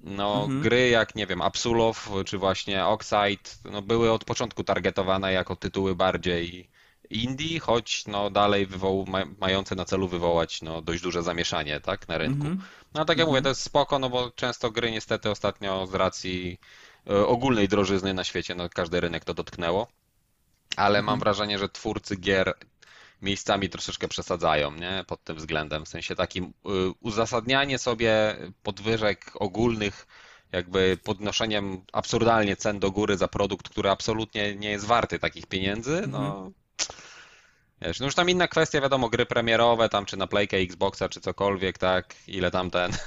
[0.00, 0.60] No, mhm.
[0.62, 5.94] gry jak, nie wiem, Absolov czy właśnie Oxide, no, były od początku targetowane jako tytuły
[5.94, 6.68] bardziej
[7.10, 9.06] indie, choć no, dalej wywoł,
[9.40, 12.46] mające na celu wywołać no, dość duże zamieszanie tak, na rynku.
[12.46, 12.68] Mhm.
[12.94, 13.28] No tak jak mhm.
[13.28, 16.58] mówię, to jest spoko, no bo często gry niestety ostatnio z racji
[17.10, 19.88] e, ogólnej drożyzny na świecie, no każdy rynek to dotknęło,
[20.76, 22.54] ale mam wrażenie, że twórcy gier
[23.22, 25.04] miejscami troszeczkę przesadzają, nie?
[25.06, 25.84] Pod tym względem.
[25.84, 26.50] W sensie takim y,
[27.00, 30.06] uzasadnianie sobie podwyżek ogólnych
[30.52, 36.04] jakby podnoszeniem absurdalnie cen do góry za produkt, który absolutnie nie jest warty takich pieniędzy,
[36.08, 36.52] no mhm.
[37.82, 41.20] Wiesz, no już tam inna kwestia, wiadomo, gry premierowe, tam czy na Playkę, Xboxa, czy
[41.20, 42.92] cokolwiek, tak, ile tam ten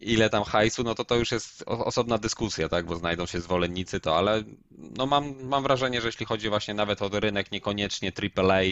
[0.00, 4.00] ile tam hajsu, no to to już jest osobna dyskusja, tak, bo znajdą się zwolennicy
[4.00, 8.62] to, ale no mam, mam wrażenie, że jeśli chodzi właśnie nawet o rynek niekoniecznie AAA,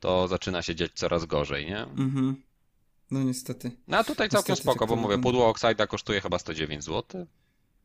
[0.00, 1.82] to zaczyna się dziać coraz gorzej, nie?
[1.82, 2.42] Mhm.
[3.10, 3.70] No niestety.
[3.88, 7.26] No a tutaj całkiem niestety, spoko, bo mówię, pudło Oxide'a kosztuje chyba 109 zł,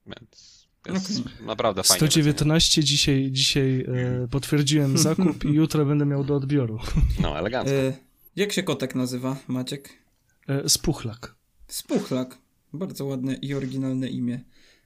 [0.07, 1.97] więc jest naprawdę fajnie.
[1.97, 3.85] 119 dzisiaj, dzisiaj
[4.23, 6.79] e, potwierdziłem zakup i jutro będę miał do odbioru.
[7.21, 7.75] No, elegancko.
[7.75, 7.93] E,
[8.35, 9.89] jak się kotek nazywa, Maciek?
[10.47, 11.35] E, Spuchlak.
[11.67, 12.37] Spuchlak.
[12.73, 14.39] Bardzo ładne i oryginalne imię.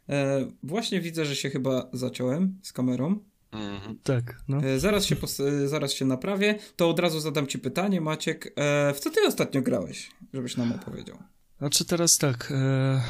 [0.09, 3.19] E, właśnie widzę, że się chyba zaciąłem z kamerą.
[3.51, 3.99] Mhm.
[4.03, 4.41] Tak.
[4.47, 4.57] No.
[4.57, 5.15] E, zaraz, się
[5.63, 6.55] e, zaraz się naprawię.
[6.75, 8.53] To od razu zadam ci pytanie, Maciek.
[8.55, 11.17] E, w co ty ostatnio grałeś, żebyś nam opowiedział?
[11.59, 12.53] Znaczy teraz tak.
[12.55, 13.01] E,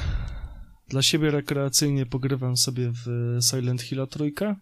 [0.89, 4.55] dla siebie rekreacyjnie pogrywam sobie w Silent Hill trójkę.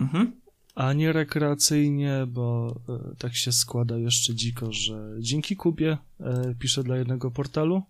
[0.00, 0.32] Mhm.
[0.74, 5.98] A nie rekreacyjnie, bo e, tak się składa jeszcze dziko, że dzięki Kubie
[6.58, 7.82] piszę dla jednego portalu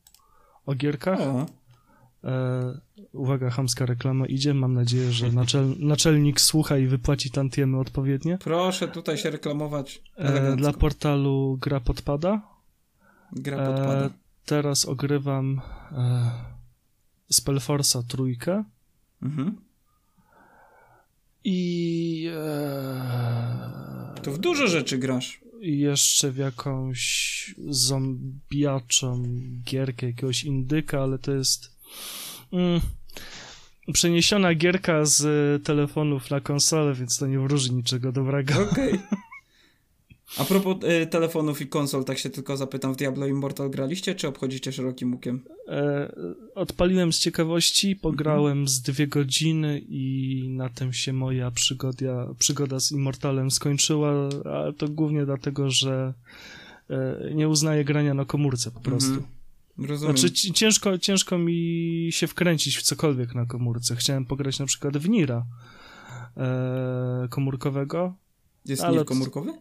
[0.67, 1.19] o gierkach.
[2.25, 2.81] E,
[3.13, 4.55] uwaga, hamska reklama idzie.
[4.55, 8.39] Mam nadzieję, że naczel, naczelnik słucha i wypłaci tantiemy odpowiednie.
[8.39, 10.03] Proszę tutaj się reklamować.
[10.17, 12.41] E, dla portalu Gra Podpada.
[13.33, 14.07] Gra e, Podpada.
[14.07, 14.11] E,
[14.47, 15.61] teraz ogrywam
[15.93, 16.31] e,
[17.33, 18.65] Spellforce'a trójkę.
[19.23, 19.57] Mhm.
[21.45, 22.31] I...
[22.37, 29.23] E, to w dużo rzeczy grasz jeszcze w jakąś zombiaczą
[29.65, 31.77] gierkę, jakiegoś indyka, ale to jest
[32.53, 32.81] mm,
[33.93, 35.23] przeniesiona gierka z
[35.65, 38.55] telefonów na konsolę, więc to nie wróży niczego dobrego.
[38.71, 38.93] Okej.
[38.93, 39.01] Okay.
[40.39, 44.29] A propos y, telefonów i konsol, tak się tylko zapytam, w Diablo Immortal graliście, czy
[44.29, 45.41] obchodzicie szerokim łukiem?
[45.69, 46.13] E,
[46.55, 48.69] odpaliłem z ciekawości, pograłem mm -hmm.
[48.69, 54.89] z dwie godziny i na tym się moja przygoda, przygoda z Immortalem skończyła, ale to
[54.89, 56.15] głównie dlatego, że
[56.91, 59.11] e, nie uznaję grania na komórce po prostu.
[59.11, 59.43] Mm -hmm.
[59.79, 60.19] Rozumiem.
[60.19, 63.97] Znaczy ciężko, ciężko mi się wkręcić w cokolwiek na komórce.
[63.97, 65.47] Chciałem pograć na przykład w Nira
[66.37, 68.15] e, komórkowego.
[68.65, 68.97] Jest ale...
[68.99, 69.53] Nir komórkowy?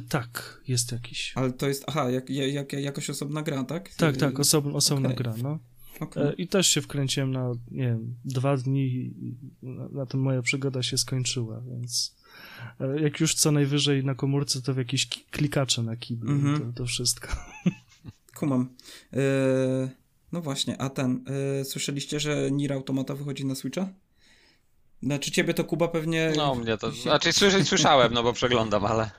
[0.00, 1.32] Tak, jest jakiś.
[1.34, 3.94] Ale to jest, aha, jak, jak, jakoś osobna gra, tak?
[3.94, 5.16] Tak, tak, osob, osobna okay.
[5.16, 5.58] gra, no.
[6.00, 6.28] Okay.
[6.28, 10.42] E, I też się wkręciłem na, nie wiem, dwa dni i na, na tym moja
[10.42, 12.16] przygoda się skończyła, więc
[12.80, 16.60] e, jak już co najwyżej na komórce, to w jakieś klikacze na kiblu, mm -hmm.
[16.60, 17.28] to, to wszystko.
[18.38, 18.68] kumam.
[19.12, 19.20] Yy,
[20.32, 21.24] no właśnie, a ten,
[21.58, 23.88] yy, słyszeliście, że Nier Automata wychodzi na Switcha?
[25.02, 26.32] Znaczy ciebie to Kuba pewnie...
[26.36, 29.10] No mnie to, znaczy słyszeć słyszałem, no bo przeglądam, ale...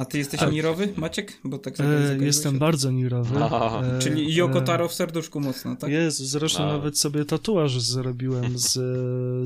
[0.00, 0.50] A ty jesteś a...
[0.50, 1.38] nirowy, Maciek?
[1.44, 3.38] Bo tak e, Jestem bardzo nirowy.
[3.38, 3.82] No.
[3.96, 5.90] E, Czyli Yoko Taro w serduszku mocno, tak?
[5.90, 6.72] Jest, zresztą no.
[6.72, 8.72] nawet sobie tatuaż zrobiłem z,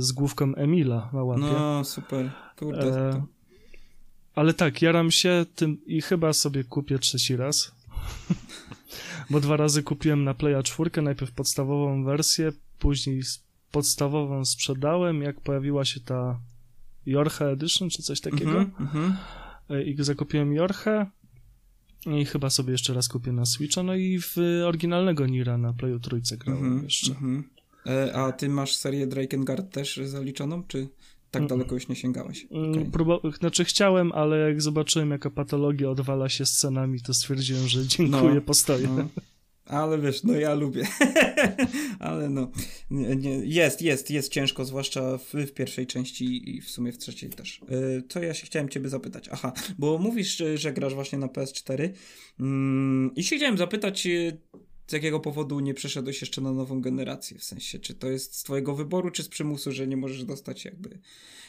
[0.04, 1.42] z główką Emila na łapie.
[1.42, 2.30] No, super.
[2.58, 3.10] Kurde.
[3.10, 3.24] E,
[4.34, 7.72] ale tak, jaram się tym i chyba sobie kupię trzeci raz.
[9.30, 13.22] Bo dwa razy kupiłem na Playa 4, najpierw podstawową wersję, później
[13.72, 16.38] podstawową sprzedałem, jak pojawiła się ta
[17.06, 18.50] Jorcha Edition, czy coś takiego.
[18.50, 19.12] Mm -hmm,
[19.86, 21.06] I zakupiłem Jorchę
[22.06, 26.00] i chyba sobie jeszcze raz kupię na Switcha, no i w oryginalnego Nira na Playu
[26.00, 27.14] trójce grałem mm -hmm, jeszcze.
[27.20, 27.54] Mm -hmm.
[28.14, 30.88] A ty masz serię Drakengard też zaliczoną, czy
[31.30, 31.48] tak mm.
[31.48, 32.44] daleko już nie sięgałeś?
[32.44, 32.84] Okay.
[32.84, 38.34] Próba- znaczy chciałem, ale jak zobaczyłem jaka patologia odwala się scenami, to stwierdziłem, że dziękuję,
[38.34, 38.88] no, postoję.
[38.88, 39.08] No.
[39.66, 40.86] Ale wiesz, no ja lubię.
[41.98, 42.50] Ale no,
[42.90, 46.98] nie, nie, jest, jest, jest ciężko, zwłaszcza w, w, pierwszej części i w sumie w
[46.98, 47.60] trzeciej też.
[47.68, 49.28] Yy, to ja się chciałem ciebie zapytać.
[49.32, 51.92] Aha, bo mówisz, że, grasz właśnie na PS4 yy,
[52.40, 54.38] mm, i się chciałem zapytać, yy,
[54.86, 57.38] z jakiego powodu nie przeszedłeś jeszcze na nową generację?
[57.38, 60.64] W sensie, czy to jest z twojego wyboru, czy z przymusu, że nie możesz dostać
[60.64, 60.98] jakby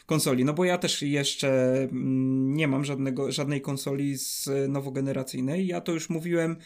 [0.06, 0.46] konsoli?
[0.46, 5.68] No bo ja też jeszcze mm, nie mam żadnego, żadnej konsoli z nowogeneracyjnej.
[5.68, 6.58] Ja to już mówiłem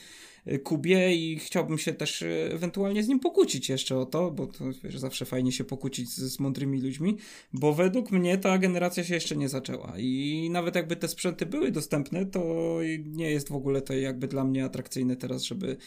[0.63, 4.65] Kubie i chciałbym się też e, ewentualnie z nim pokłócić jeszcze o to, bo to
[4.83, 7.17] wiesz, zawsze fajnie się pokłócić z, z mądrymi ludźmi,
[7.53, 11.71] bo według mnie ta generacja się jeszcze nie zaczęła i nawet jakby te sprzęty były
[11.71, 12.75] dostępne, to
[13.05, 15.77] nie jest w ogóle to jakby dla mnie atrakcyjne teraz, żeby,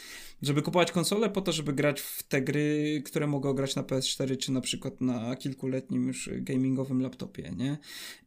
[0.42, 4.36] żeby kupować konsolę po to, żeby grać w te gry, które mogę grać na PS4
[4.36, 7.78] czy na przykład na kilkuletnim już gamingowym laptopie, nie?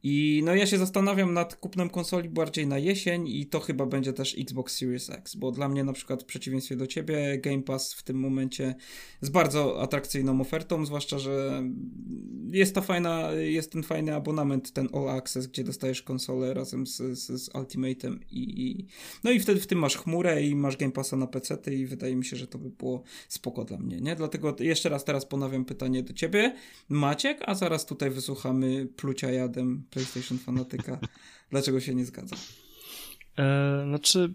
[0.03, 4.13] I no ja się zastanawiam nad kupnem konsoli bardziej na jesień i to chyba będzie
[4.13, 7.93] też Xbox Series X, bo dla mnie na przykład w przeciwieństwie do ciebie, Game Pass
[7.93, 8.75] w tym momencie
[9.21, 11.63] jest bardzo atrakcyjną ofertą, zwłaszcza, że
[12.51, 16.97] jest ta fajna, jest ten fajny abonament, ten All Access, gdzie dostajesz konsolę razem z,
[16.97, 18.85] z, z Ultimate'em i, i,
[19.23, 22.15] no i wtedy w tym masz chmurę i masz Game Passa na PC i wydaje
[22.15, 24.15] mi się, że to by było spoko dla mnie, nie?
[24.15, 26.55] Dlatego jeszcze raz teraz ponawiam pytanie do ciebie,
[26.89, 30.99] Maciek, a zaraz tutaj wysłuchamy plucia jadem PlayStation Fanatyka.
[31.49, 32.35] Dlaczego się nie zgadza?
[33.37, 34.33] E, znaczy,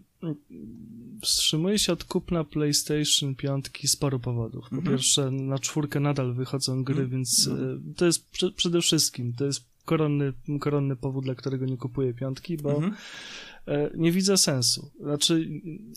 [1.22, 4.68] wstrzymuję się od kupna PlayStation 5 z paru powodów.
[4.70, 4.96] Po mhm.
[4.96, 7.10] pierwsze, na czwórkę nadal wychodzą gry, mhm.
[7.10, 7.94] więc mhm.
[7.96, 12.56] to jest pr przede wszystkim, to jest koronny, koronny powód, dla którego nie kupuję piątki,
[12.56, 12.94] bo mhm.
[13.66, 14.90] E, nie widzę sensu.
[15.00, 15.48] Znaczy,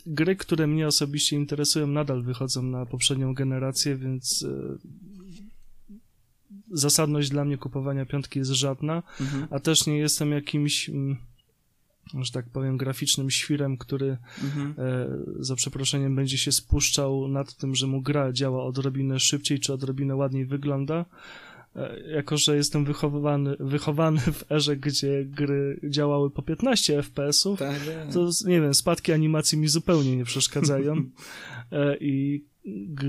[0.06, 4.78] gry, które mnie osobiście interesują, nadal wychodzą na poprzednią generację, więc e,
[6.72, 9.48] zasadność dla mnie kupowania piątki jest żadna, mhm.
[9.52, 11.18] a też nie jestem jakimś mm,
[12.22, 14.76] że tak powiem, graficznym świrem, który mhm.
[14.78, 15.08] e,
[15.40, 20.16] za przeproszeniem będzie się spuszczał nad tym, że mu gra działa odrobinę szybciej czy odrobinę
[20.16, 21.06] ładniej wygląda.
[21.76, 27.80] E, jako, że jestem wychowany, wychowany w erze, gdzie gry działały po 15 FPS-ów, tak,
[28.14, 30.96] to nie wiem, spadki animacji mi zupełnie nie przeszkadzają.
[31.72, 32.44] e, I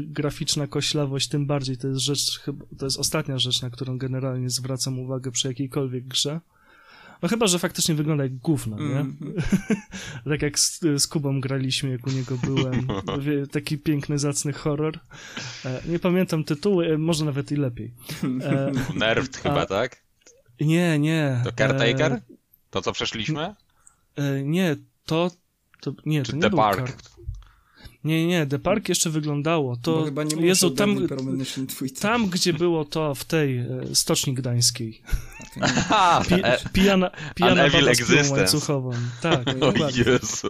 [0.06, 2.40] graficzna koślawość tym bardziej to jest rzecz,
[2.78, 6.40] to jest ostatnia rzecz, na którą generalnie zwracam uwagę przy jakiejkolwiek grze.
[7.24, 9.00] No chyba, że faktycznie wygląda jak gówno, nie?
[9.00, 9.34] Mm.
[10.30, 12.88] tak jak z, z, Kubą graliśmy, jak u niego byłem.
[13.52, 14.98] Taki piękny, zacny horror.
[15.64, 17.94] E, nie pamiętam tytułu, e, może nawet i lepiej.
[18.42, 20.02] E, Nerved chyba, a, tak?
[20.60, 21.40] Nie, nie.
[21.44, 22.12] To Caretaker?
[22.12, 22.20] E,
[22.70, 23.54] to, co przeszliśmy?
[24.16, 25.30] E, nie, to...
[25.80, 26.96] to nie, Czy to nie The Park?
[28.04, 29.76] Nie, nie, The Park jeszcze wyglądało.
[29.76, 30.96] To Bo chyba nie Jezu, tam,
[32.00, 35.02] tam, gdzie było to w tej e, stoczni gdańskiej.
[36.28, 36.34] Pi,
[36.72, 38.92] pijana pijana baba z łańcuchową.
[39.22, 40.48] Tak, o Jezu.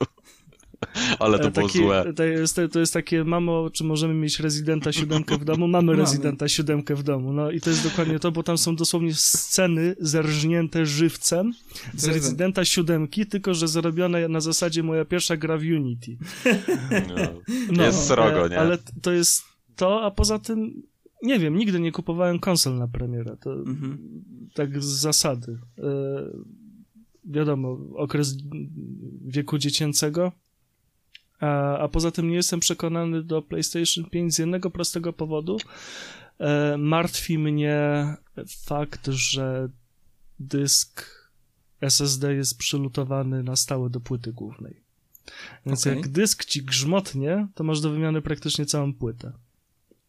[1.18, 2.12] Ale to było złe.
[2.16, 5.68] To jest, to jest takie, mamo, czy możemy mieć rezydenta siódemkę w domu?
[5.68, 7.32] Mamy rezydenta siódemkę w domu.
[7.32, 11.52] No i to jest dokładnie to, bo tam są dosłownie sceny zerżnięte żywcem
[11.94, 16.16] z rezydenta siódemki, tylko że zrobione na zasadzie moja pierwsza gra w Unity.
[17.08, 17.14] No,
[17.76, 18.58] no jest srogo, nie?
[18.58, 19.42] Ale to jest
[19.76, 20.82] to, a poza tym
[21.24, 23.36] nie wiem, nigdy nie kupowałem konsol na premierę.
[23.40, 23.98] To mhm.
[24.54, 25.58] tak z zasady.
[25.78, 25.90] E,
[27.24, 28.36] wiadomo, okres
[29.24, 30.32] wieku dziecięcego
[31.40, 35.56] a, a poza tym nie jestem przekonany do PlayStation 5 z jednego prostego powodu.
[36.38, 38.06] E, martwi mnie
[38.64, 39.68] fakt, że
[40.38, 41.24] dysk
[41.80, 44.84] SSD jest przylutowany na stałe do płyty głównej.
[45.66, 45.96] Więc okay.
[45.96, 49.32] jak dysk ci grzmotnie, to masz do wymiany praktycznie całą płytę.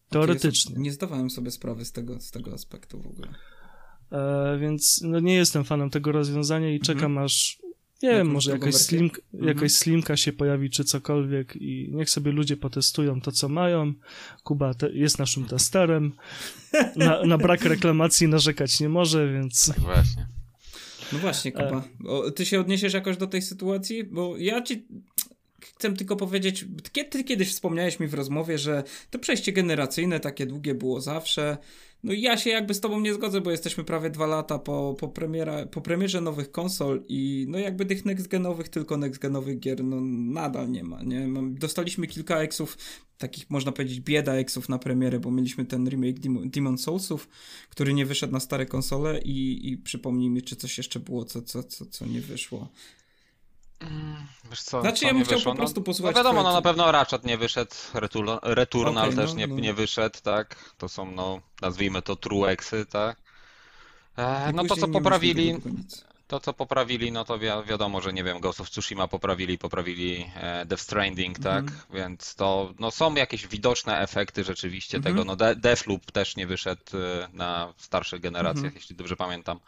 [0.08, 0.72] Teoretycznie.
[0.72, 3.28] Okay, nie zdawałem sobie sprawy z tego, z tego aspektu w ogóle.
[4.12, 7.24] E, więc no nie jestem fanem tego rozwiązania i czekam mhm.
[7.24, 7.58] aż
[8.02, 9.48] Nie wiem, może jakaś, slim, mhm.
[9.48, 13.92] jakaś slimka się pojawi, czy cokolwiek i niech sobie ludzie potestują to, co mają.
[14.44, 16.12] Kuba te, jest naszym testerem.
[16.96, 19.66] Na, na, brak reklamacji narzekać nie może, więc...
[19.66, 20.26] Tak właśnie.
[21.12, 21.84] No właśnie, Kuba.
[22.06, 24.04] O, ty się odniesiesz jakoś do tej sytuacji?
[24.04, 24.86] Bo ja ci
[25.74, 26.64] chcę tylko powiedzieć,
[27.10, 31.56] ty kiedyś wspomniałeś mi w rozmowie, że to przejście generacyjne takie długie było zawsze.
[32.04, 34.96] No i ja się jakby z tobą nie zgodzę, bo jesteśmy prawie dwa lata po,
[34.98, 40.00] po, premiera, po premierze nowych konsol i no jakby tych next-genowych, tylko next-genowych gier no
[40.32, 41.28] nadal nie ma, nie?
[41.50, 42.78] Dostaliśmy kilka eksów,
[43.18, 47.28] takich można powiedzieć bieda eksów na premierę, bo mieliśmy ten remake Demon, Soulsów,
[47.70, 51.42] który nie wyszedł na stare konsole i, i przypomnij mi, czy coś jeszcze było, co,
[51.42, 52.68] co, co, co nie wyszło.
[53.80, 55.52] Mm, wiesz co, znaczy co ja bym chciał wyszło?
[55.52, 56.14] po prostu no, posłuchać.
[56.14, 59.60] No wiadomo, no na pewno Ratchet nie wyszedł, Returnal, Returnal też no, nie, no.
[59.60, 60.74] nie wyszedł, tak?
[60.78, 63.16] To są, no, nazwijmy to trueksy, tak?
[64.16, 65.56] E, no to co poprawili,
[66.26, 70.30] to co poprawili, no to wi wiadomo, że nie wiem, Ghost of Tsushima poprawili, poprawili
[70.36, 71.64] e, Death Stranding, tak?
[71.64, 71.94] -hmm.
[71.94, 75.02] Więc to, no są jakieś widoczne efekty rzeczywiście -hmm.
[75.02, 78.76] tego, no De Deathloop też nie wyszedł e, na starszych generacjach, -hmm.
[78.76, 79.60] jeśli dobrze pamiętam.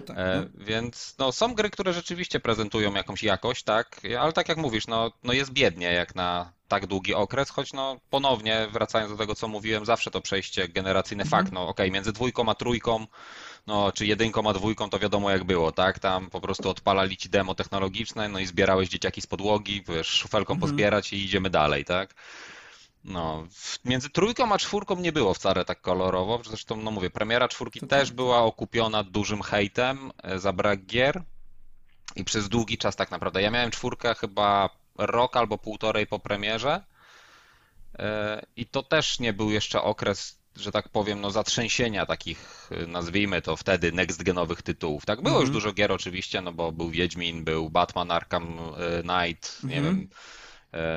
[0.00, 0.64] Tak, e, no.
[0.64, 5.12] Więc no, są gry, które rzeczywiście prezentują jakąś jakość, tak, ale tak jak mówisz, no,
[5.24, 9.48] no jest biednie jak na tak długi okres, choć no ponownie wracając do tego, co
[9.48, 11.42] mówiłem, zawsze to przejście generacyjne mhm.
[11.42, 13.06] fakt, no okej, okay, między dwójką a trójką,
[13.66, 17.28] no czy jedynką a dwójką to wiadomo jak było, tak, tam po prostu odpalali ci
[17.28, 20.60] demo technologiczne, no i zbierałeś dzieciaki z podłogi, wiesz, szufelką mhm.
[20.60, 22.14] pozbierać i idziemy dalej, tak.
[23.04, 23.46] No,
[23.84, 26.40] między trójką a czwórką nie było wcale tak kolorowo.
[26.46, 28.16] Zresztą, no mówię, premiera czwórki to też tak.
[28.16, 31.22] była okupiona dużym hejtem e, za brak gier
[32.16, 33.42] i przez długi czas tak naprawdę.
[33.42, 36.84] Ja miałem czwórkę chyba rok albo półtorej po premierze
[37.98, 42.86] e, i to też nie był jeszcze okres, że tak powiem, no zatrzęsienia takich, e,
[42.86, 45.06] nazwijmy to wtedy, next-genowych tytułów.
[45.06, 45.40] Tak, było mm -hmm.
[45.40, 45.62] już mhm.
[45.62, 48.58] dużo gier oczywiście, no bo był Wiedźmin, był Batman Arkham
[49.02, 49.98] Knight, nie mm -hmm.
[49.98, 50.41] wiem E,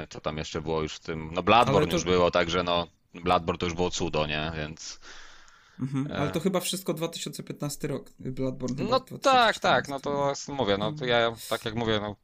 [0.10, 1.94] co tam jeszcze było już w tym, no Bloodborne to...
[1.94, 5.00] już było, także no Bloodborne to już było cudo, nie, więc...
[5.80, 6.18] Mhm, e.
[6.18, 8.84] ale to chyba wszystko 2015 rok, Bloodborne.
[8.84, 12.16] No tak, tak, no to mówię, no to ja tak jak mówię, no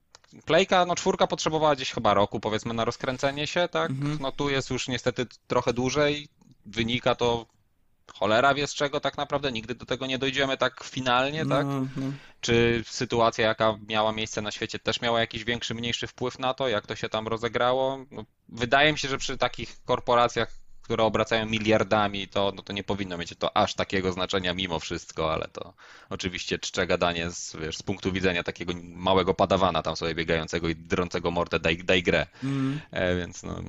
[0.45, 3.91] Playka, no czwórka potrzebowała gdzieś chyba roku, powiedzmy, na rozkręcenie się, tak?
[3.91, 4.18] Mhm.
[4.22, 6.28] No tu jest już niestety trochę dłużej,
[6.66, 7.45] wynika to
[8.14, 11.66] cholera wie z czego tak naprawdę, nigdy do tego nie dojdziemy tak finalnie, no, tak?
[11.66, 12.12] No.
[12.41, 16.68] Czy sytuacja, jaka miała miejsce na świecie, też miała jakiś większy, mniejszy wpływ na to,
[16.68, 18.06] jak to się tam rozegrało?
[18.12, 22.84] No, wydaje mi się, że przy takich korporacjach, które obracają miliardami, to, no to nie
[22.84, 25.74] powinno mieć to aż takiego znaczenia mimo wszystko, ale to
[26.10, 30.76] oczywiście czcze gadanie z, wiesz, z punktu widzenia takiego małego padawana tam sobie biegającego i
[30.76, 32.28] drącego mordę daj, daj grę.
[32.43, 32.82] Mm.
[32.91, 33.64] E, więc no,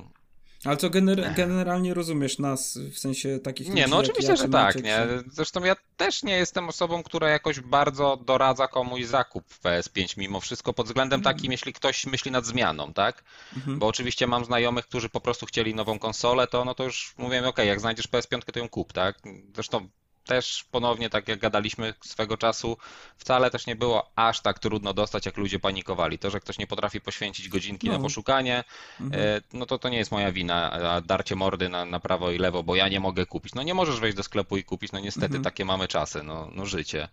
[0.65, 5.07] ale co gener generalnie rozumiesz nas w sensie takich Nie, no oczywiście, że tak, nie.
[5.31, 10.41] Zresztą ja też nie jestem osobą, która jakoś bardzo doradza komuś zakup w PS5 mimo
[10.41, 11.25] wszystko pod względem mm.
[11.25, 13.25] takim, jeśli ktoś myśli nad zmianą, tak?
[13.57, 13.79] -hmm.
[13.79, 17.49] Bo oczywiście mam znajomych, którzy po prostu chcieli nową konsolę, to no to już mówię,
[17.49, 19.19] ok, jak znajdziesz PS5, to ją kup, tak?
[19.55, 19.89] Zresztą
[20.25, 22.77] też ponownie, tak jak gadaliśmy swego czasu,
[23.17, 26.19] wcale też nie było aż tak trudno dostać, jak ludzie panikowali.
[26.19, 27.93] To, że ktoś nie potrafi poświęcić godzinki no.
[27.93, 28.65] na poszukanie,
[29.01, 29.23] mhm.
[29.23, 32.39] E, no to to nie jest moja wina, a darcie mordy na, na prawo i
[32.39, 33.55] lewo, bo ja nie mogę kupić.
[33.55, 35.45] No nie możesz wejść do sklepu i kupić, no niestety mhm.
[35.45, 37.09] takie mamy czasy, no, no życie.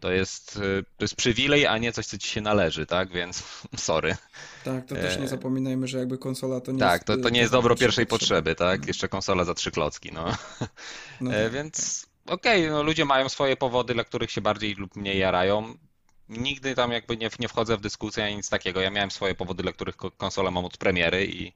[0.00, 3.12] To jest, e, to jest przywilej, a nie coś, co ci się należy, tak?
[3.12, 3.42] Więc
[3.76, 4.16] sorry.
[4.64, 7.06] Tak, to też nie e, zapominajmy, że jakby konsola to nie tak, jest...
[7.06, 8.74] Tak, to, to nie jest dobro pierwszej potrzeby, tak?
[8.74, 8.88] Mhm.
[8.88, 10.24] Jeszcze konsola za trzy klocki, no.
[11.20, 14.96] no tak, Więc okej, okay, no ludzie mają swoje powody, dla których się bardziej lub
[14.96, 15.74] mniej jarają.
[16.28, 18.80] Nigdy tam jakby nie, nie wchodzę w dyskusję ani nic takiego.
[18.80, 21.52] Ja miałem swoje powody, dla których konsolę mam od premiery i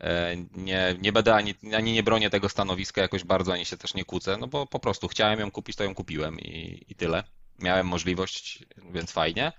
[0.00, 3.94] e, nie, nie będę ani, ani nie bronię tego stanowiska jakoś bardzo, ani się też
[3.94, 7.24] nie kłócę, no bo po prostu chciałem ją kupić, to ją kupiłem i, i tyle.
[7.58, 9.52] Miałem możliwość, więc fajnie.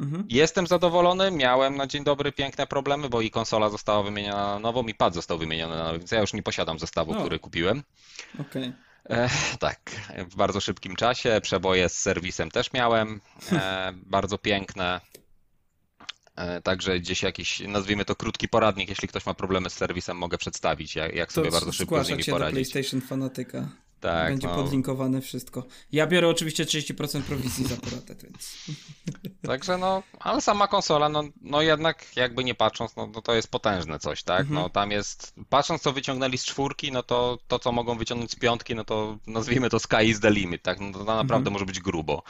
[0.00, 0.26] Mhm.
[0.28, 4.86] Jestem zadowolony, miałem na dzień dobry piękne problemy, bo i konsola została wymieniona na nową,
[4.86, 7.82] i pad został wymieniony na nową, więc ja już nie posiadam zestawu, który kupiłem.
[8.34, 8.62] Okej.
[8.62, 8.72] Okay.
[9.10, 9.28] E,
[9.58, 9.90] tak,
[10.30, 11.40] w bardzo szybkim czasie.
[11.42, 13.20] Przeboje z serwisem też miałem.
[13.52, 15.00] E, bardzo piękne.
[16.36, 20.38] E, także gdzieś jakiś, nazwijmy to krótki poradnik, jeśli ktoś ma problemy z serwisem, mogę
[20.38, 22.68] przedstawić, jak, jak sobie bardzo szybko z nimi poradzić.
[22.68, 23.68] do PlayStation Fanatyka.
[24.02, 24.54] Tak, Będzie no.
[24.54, 25.64] podlinkowane wszystko.
[25.92, 28.56] Ja biorę oczywiście 30% prowizji za poradę, więc...
[29.48, 33.50] Także no, ale sama konsola, no, no jednak jakby nie patrząc, no, no to jest
[33.50, 34.40] potężne coś, tak?
[34.40, 34.54] Mhm.
[34.54, 38.36] No tam jest, patrząc co wyciągnęli z czwórki, no to to co mogą wyciągnąć z
[38.36, 40.80] piątki, no to nazwijmy to sky is the limit, tak?
[40.80, 41.52] No to naprawdę mhm.
[41.52, 42.22] może być grubo.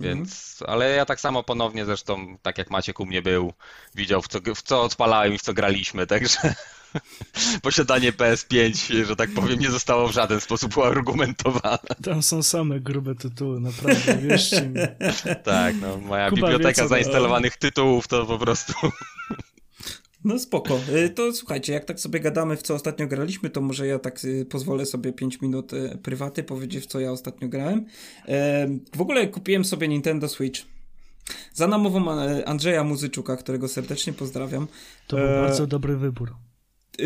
[0.00, 0.74] Więc, mhm.
[0.74, 3.52] ale ja tak samo ponownie zresztą, tak jak Maciek u mnie był,
[3.94, 6.54] widział w co, w co odpalałem i w co graliśmy, także...
[7.62, 11.78] posiadanie PS5, że tak powiem, nie zostało w żaden sposób uargumentowane.
[12.04, 14.80] Tam są same grube tytuły, naprawdę, wierzcie mi.
[15.44, 18.72] Tak, no moja Kuba biblioteka wie, zainstalowanych tytułów to po prostu...
[20.24, 20.78] No spoko.
[21.04, 24.24] Y, to słuchajcie, jak tak sobie gadamy, w co ostatnio graliśmy, to może ja tak
[24.24, 27.86] y, pozwolę sobie 5 minut y, prywaty powiedzieć, w co ja ostatnio grałem.
[28.96, 30.60] W ogóle kupiłem sobie Nintendo Switch.
[31.52, 32.10] Za namową
[32.46, 34.66] Andrzeja Muzyczuka, którego serdecznie pozdrawiam.
[35.06, 35.40] To był e...
[35.42, 36.34] bardzo dobry wybór.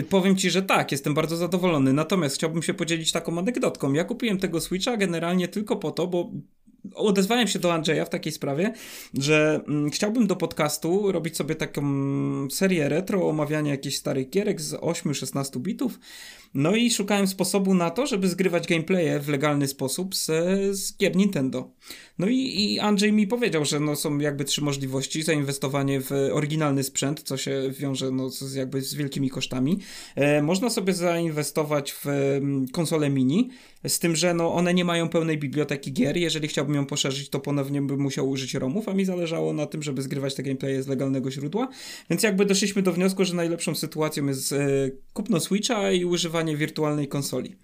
[0.09, 1.93] Powiem ci, że tak, jestem bardzo zadowolony.
[1.93, 3.93] Natomiast chciałbym się podzielić taką anegdotką.
[3.93, 6.31] Ja kupiłem tego Switcha generalnie tylko po to, bo
[6.95, 8.73] odezwałem się do Andrzeja w takiej sprawie,
[9.15, 11.83] że mm, chciałbym do podcastu robić sobie taką
[12.51, 15.99] serię retro, omawiania jakichś starych gierek z 8-16 bitów.
[16.55, 20.27] No i szukałem sposobu na to, żeby zgrywać gameplaye w legalny sposób z,
[20.77, 21.71] z gier Nintendo.
[22.19, 25.23] No i, i Andrzej mi powiedział, że no są jakby trzy możliwości.
[25.23, 29.79] Zainwestowanie w oryginalny sprzęt, co się wiąże no z, jakby z wielkimi kosztami.
[30.15, 33.51] E, można sobie zainwestować w mm, konsole mini,
[33.89, 36.17] z tym, że no one nie mają pełnej biblioteki gier.
[36.17, 39.83] Jeżeli chciałbym ją poszerzyć, to ponownie bym musiał użyć ROMów, a mi zależało na tym,
[39.83, 41.69] żeby zgrywać te gameplaye z legalnego źródła.
[42.11, 47.09] Więc jakby doszliśmy do wniosku, że najlepszą sytuacją jest e, kupno Switcha i używanie wirtualnej
[47.09, 47.57] konsoli.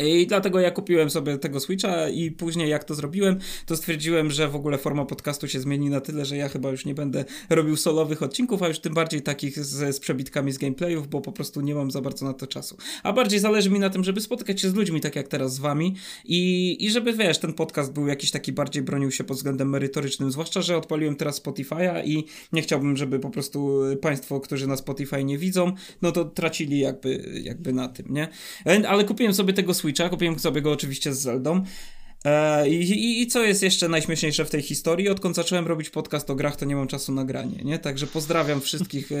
[0.00, 4.48] I dlatego ja kupiłem sobie tego Switcha i później jak to zrobiłem, to stwierdziłem, że
[4.48, 7.76] w ogóle forma podcastu się zmieni na tyle, że ja chyba już nie będę robił
[7.76, 11.60] solowych odcinków, a już tym bardziej takich z, z przebitkami z gameplayów, bo po prostu
[11.60, 12.76] nie mam za bardzo na to czasu.
[13.02, 15.58] A bardziej zależy mi na tym, żeby spotykać się z ludźmi, tak jak teraz z
[15.58, 19.70] wami i, i żeby, wiesz, ten podcast był jakiś taki bardziej bronił się pod względem
[19.70, 24.76] merytorycznym, zwłaszcza, że odpaliłem teraz Spotify'a i nie chciałbym, żeby po prostu państwo, którzy na
[24.76, 25.72] Spotify nie widzą,
[26.02, 28.28] no to tracili jakby, jakby na tym, nie?
[28.88, 31.64] Ale kupiłem sobie tego Switcha Switcha, kupiłem sobie go oczywiście z Zeldą.
[32.24, 35.08] E, I, I, co jest jeszcze najśmieszniejsze w tej historii?
[35.08, 37.78] Odkąd zacząłem robić podcast o grach, to nie mam czasu na granie, nie?
[37.78, 39.16] Także pozdrawiam wszystkich e,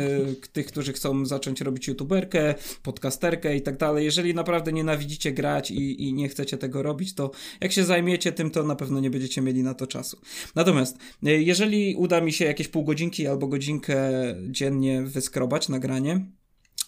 [0.52, 4.04] tych, którzy chcą zacząć robić youtuberkę, podcasterkę i tak dalej.
[4.04, 8.50] Jeżeli naprawdę nienawidzicie grać i, i nie chcecie tego robić, to jak się zajmiecie tym,
[8.50, 10.18] to na pewno nie będziecie mieli na to czasu.
[10.54, 14.10] Natomiast e, jeżeli uda mi się jakieś pół godzinki albo godzinkę
[14.48, 16.26] dziennie wyskrobać nagranie,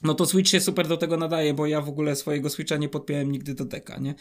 [0.04, 2.88] no to Switch się super do tego nadaje, bo ja w ogóle swojego Switcha nie
[2.88, 4.14] podpiąłem nigdy do deka, nie?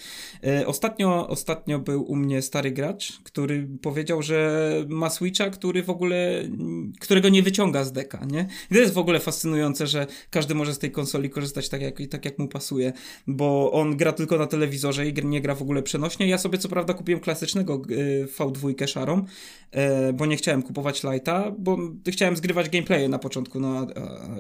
[0.43, 5.89] E, ostatnio, ostatnio był u mnie stary gracz, który powiedział, że ma Switcha, który w
[5.89, 6.43] ogóle,
[6.99, 8.47] którego nie wyciąga z deka, nie?
[8.71, 11.95] I to jest w ogóle fascynujące, że każdy może z tej konsoli korzystać tak jak,
[12.09, 12.93] tak jak mu pasuje,
[13.27, 16.27] bo on gra tylko na telewizorze i nie gra w ogóle przenośnie.
[16.27, 19.25] Ja sobie co prawda kupiłem klasycznego e, V2 szarą,
[19.71, 21.77] e, bo nie chciałem kupować Lighta, bo
[22.07, 23.87] chciałem zgrywać gameplaye na początku, no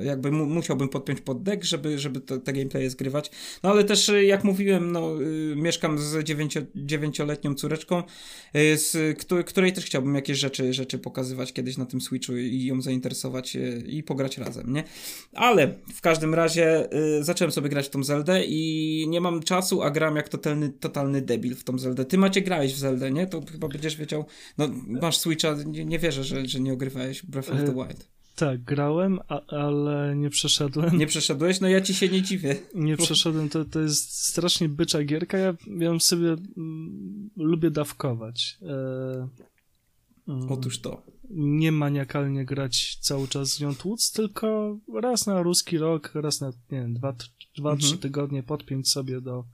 [0.01, 3.31] jakby mu, musiałbym podpiąć pod deck, żeby, żeby te, te gameplaye zgrywać.
[3.63, 8.03] No ale też, y, jak mówiłem, no, y, mieszkam z dziewięcio, dziewięcioletnią córeczką,
[8.55, 12.81] y, z której też chciałbym jakieś rzeczy, rzeczy pokazywać kiedyś na tym Switchu i ją
[12.81, 14.83] zainteresować i pograć razem, nie?
[15.33, 16.89] Ale w każdym razie
[17.21, 21.21] zacząłem sobie grać w tą Zeldę i nie mam czasu, a gram jak totalny, totalny
[21.21, 22.05] debil w tą Zeldę.
[22.05, 23.27] Ty Macie grałeś w Zeldę, nie?
[23.27, 24.25] To chyba będziesz wiedział,
[24.57, 28.20] no masz Switcha, nie, nie wierzę, że, że nie ogrywałeś Breath of the Wild.
[28.41, 30.97] Tak, grałem, a, ale nie przeszedłem.
[30.97, 31.61] Nie przeszedłeś?
[31.61, 32.55] No ja ci się nie dziwię.
[32.75, 35.37] Nie przeszedłem, to, to jest strasznie bycza gierka.
[35.37, 38.57] Ja, ja sobie mm, lubię dawkować.
[38.61, 39.27] E,
[40.27, 41.03] mm, Otóż to.
[41.29, 46.47] Nie maniakalnie grać cały czas z nią tłuc, tylko raz na ruski rok, raz na,
[46.47, 47.13] nie wiem, dwa,
[47.57, 47.79] dwa, mhm.
[47.79, 49.45] trzy tygodnie podpiąć sobie do...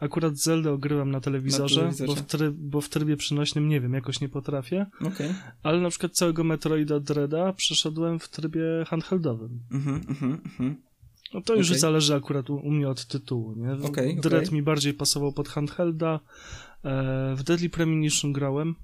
[0.00, 3.94] Akurat Zelda ogrywam na telewizorze, na bo, w tryb, bo w trybie przenośnym nie wiem,
[3.94, 4.86] jakoś nie potrafię.
[5.00, 5.34] Okay.
[5.62, 9.60] Ale na przykład całego Metroida Dreada przeszedłem w trybie handheldowym.
[9.72, 10.76] Mhm, mhm, mhm.
[11.34, 11.78] No to już okay.
[11.78, 13.72] zależy akurat u, u, mnie od tytułu, nie?
[13.72, 14.54] Okay, Dread okay.
[14.54, 16.20] mi bardziej pasował pod handhelda.
[16.84, 18.74] E, w Deadly Premonition grałem.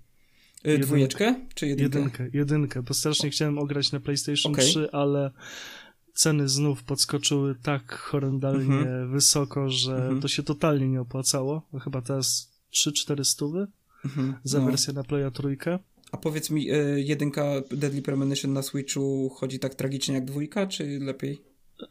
[0.64, 1.98] E, jedynkę, dwójeczkę czy jedynkę?
[1.98, 4.64] Jedynkę, jedynkę, bo strasznie chciałem ograć na PlayStation okay.
[4.64, 5.30] 3, ale
[6.14, 9.10] ceny znów podskoczyły tak horrendalnie mhm.
[9.10, 10.20] wysoko, że mhm.
[10.20, 11.62] to się totalnie nie opłacało.
[11.84, 13.66] Chyba teraz 3-4 stówy
[14.04, 14.34] mhm.
[14.44, 14.66] za no.
[14.66, 15.78] wersję na Playa trójkę.
[16.12, 20.98] A powiedz mi, y, jedynka Deadly Premonition na Switchu chodzi tak tragicznie jak dwójka, czy
[21.02, 21.42] lepiej?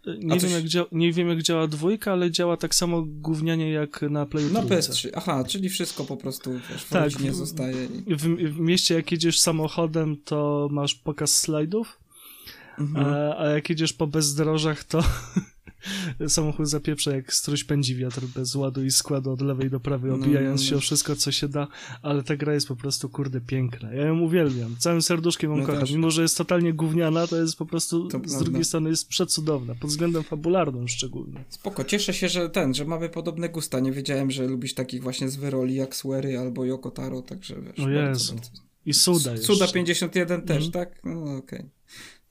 [0.07, 0.43] E, nie, coś...
[0.43, 4.25] wiem, jak dzia- nie wiem jak działa dwójka, ale działa tak samo gównianie jak na
[4.25, 7.87] Play Na PS3, aha, czyli wszystko po prostu wiesz, tak, nie zostaje.
[8.07, 11.99] W, w mieście jak jedziesz samochodem, to masz pokaz slajdów,
[12.79, 13.05] Mhm.
[13.05, 15.03] A, a jak jedziesz po bezdrożach, to
[16.27, 20.17] samochód zapieprza jak struś pędzi wiatr bez ładu i składu od lewej do prawej, no,
[20.17, 21.67] obijając no, no, się o wszystko, co się da,
[22.01, 23.93] ale ta gra jest po prostu, kurde, piękna.
[23.93, 24.75] Ja ją uwielbiam.
[24.79, 25.87] Całym serduszkiem ją no kocham.
[25.91, 28.39] Mimo, że jest totalnie gówniana, to jest po prostu, to z prawda.
[28.39, 31.43] drugiej strony jest przecudowna, pod względem fabularnym szczególnie.
[31.49, 33.79] Spoko, cieszę się, że ten, że mamy podobne gusta.
[33.79, 37.79] Nie wiedziałem, że lubisz takich właśnie z wyroli jak Swery albo Yoko Taro, także wiesz.
[37.79, 38.33] O Jezu.
[38.33, 38.63] Bardzo, bardzo.
[38.85, 40.71] I Suda Suda 51 też, mhm.
[40.71, 41.01] tak?
[41.03, 41.59] No okej.
[41.59, 41.69] Okay.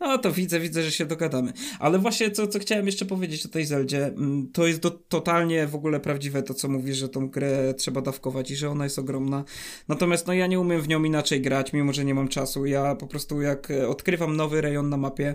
[0.03, 1.53] No to widzę, widzę, że się dogadamy.
[1.79, 5.67] Ale właśnie co, co chciałem jeszcze powiedzieć o tej Zeldzie, mm, to jest do, totalnie
[5.67, 8.99] w ogóle prawdziwe to, co mówisz, że tą grę trzeba dawkować i że ona jest
[8.99, 9.45] ogromna.
[9.89, 12.67] Natomiast no ja nie umiem w nią inaczej grać, mimo że nie mam czasu.
[12.67, 15.35] Ja po prostu jak odkrywam nowy rejon na mapie,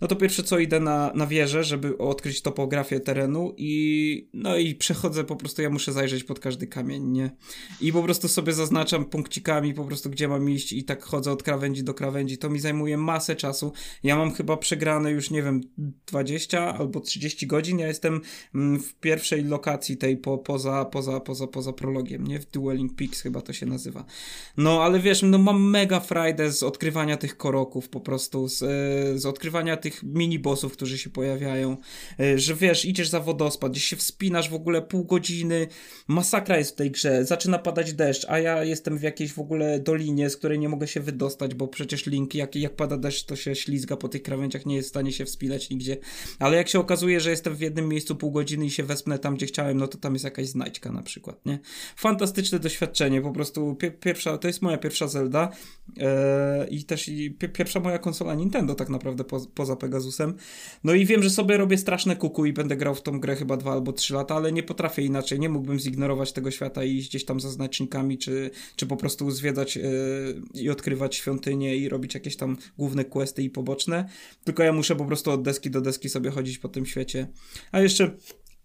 [0.00, 4.74] no to pierwsze co idę na, na wieżę, żeby odkryć topografię terenu i no i
[4.74, 7.30] przechodzę po prostu, ja muszę zajrzeć pod każdy kamień, nie?
[7.80, 11.42] I po prostu sobie zaznaczam punkcikami po prostu gdzie mam iść i tak chodzę od
[11.42, 13.72] krawędzi do krawędzi, to mi zajmuje masę czasu.
[14.02, 15.60] Ja mam chyba przegrane już, nie wiem,
[16.06, 18.20] 20 albo 30 godzin, ja jestem
[18.54, 22.38] mm, w pierwszej lokacji tej po, poza, poza, poza, poza prologiem, nie?
[22.40, 24.04] W Dueling Peaks chyba to się nazywa.
[24.56, 29.18] No ale wiesz, no mam mega frajdę z odkrywania tych koroków po prostu, z, e,
[29.18, 31.76] z odkrywania tych mini-bossów, którzy się pojawiają,
[32.20, 35.68] e, że wiesz, idziesz za wodospad, gdzieś się wspinasz w ogóle pół godziny,
[36.08, 39.80] masakra jest w tej grze, zaczyna padać deszcz, a ja jestem w jakiejś w ogóle
[39.80, 43.36] dolinie, z której nie mogę się wydostać, bo przecież Link, jak, jak pada deszcz, to
[43.36, 45.96] się ślizga po tych krawędziach, nie jest w stanie się wspinać nigdzie,
[46.38, 49.34] ale jak się okazuje, że jestem w jednym miejscu pół godziny i się wespnę tam,
[49.34, 51.58] gdzie chciałem, no to tam jest jakaś znajdźka na przykład, nie?
[51.96, 55.50] Fantastyczne doświadczenie, po prostu pierwsza, to jest moja pierwsza Zelda
[56.00, 60.34] e, i też i pierwsza moja konsola Nintendo tak naprawdę po, poza Pegasusem.
[60.84, 63.56] No i wiem, że sobie robię straszne kuku i będę grał w tą grę chyba
[63.56, 65.40] dwa albo trzy lata, ale nie potrafię inaczej.
[65.40, 69.30] Nie mógłbym zignorować tego świata i iść gdzieś tam za znacznikami, czy, czy po prostu
[69.30, 69.82] zwiedzać yy,
[70.54, 74.08] i odkrywać świątynie i robić jakieś tam główne questy i poboczne.
[74.44, 77.28] Tylko ja muszę po prostu od deski do deski sobie chodzić po tym świecie.
[77.72, 78.10] A jeszcze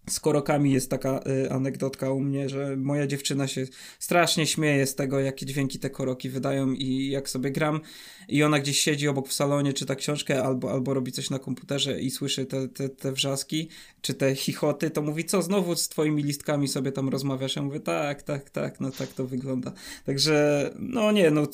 [0.08, 3.66] z korokami jest taka y, anegdotka u mnie, że moja dziewczyna się
[3.98, 7.80] strasznie śmieje z tego, jakie dźwięki te koroki wydają i jak sobie gram
[8.28, 12.00] i ona gdzieś siedzi obok w salonie, czyta książkę albo, albo robi coś na komputerze
[12.00, 13.68] i słyszy te, te, te wrzaski
[14.00, 17.56] czy te chichoty, to mówi, co, znowu z twoimi listkami sobie tam rozmawiasz?
[17.56, 19.72] Ja mówię, tak, tak, tak, no tak to wygląda.
[20.06, 21.46] Także, no nie, no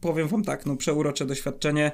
[0.00, 1.92] powiem wam tak, no przeurocze doświadczenie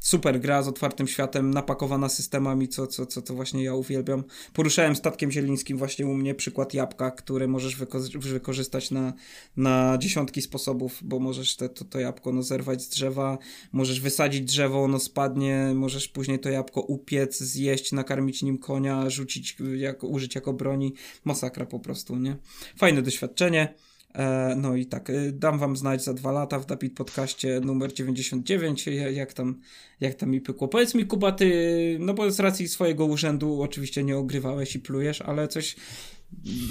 [0.00, 4.24] super gra z otwartym światem, napakowana systemami, co, co, co, co właśnie ja uwielbiam.
[4.52, 9.12] Poruszałem statkiem zielińskim właśnie u mnie przykład jabłka, które możesz wyko- wykorzystać na,
[9.56, 13.38] na dziesiątki sposobów, bo możesz te, to, to jabłko no, zerwać z drzewa,
[13.72, 19.56] możesz wysadzić drzewo, ono spadnie, możesz później to jabłko upiec, zjeść, nakarmić nim konia, rzucić,
[19.76, 20.94] jak, użyć jako broni.
[21.24, 22.36] Masakra po prostu, nie?
[22.76, 23.74] Fajne doświadczenie.
[24.16, 27.92] E, no i tak, e, dam wam znać za dwa lata w Dapit Podcaście numer
[27.92, 29.60] 99, jak tam,
[30.00, 30.68] jak tam mi pykło.
[30.68, 35.20] Powiedz mi, Kuba, ty, no bo z racji swojego urzędu oczywiście nie ogrywałeś i plujesz,
[35.20, 35.76] ale coś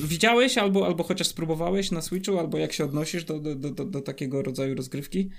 [0.04, 4.02] widziałeś albo, albo chociaż spróbowałeś na Switchu, albo jak się odnosisz do, do, do, do
[4.02, 5.30] takiego rodzaju rozgrywki?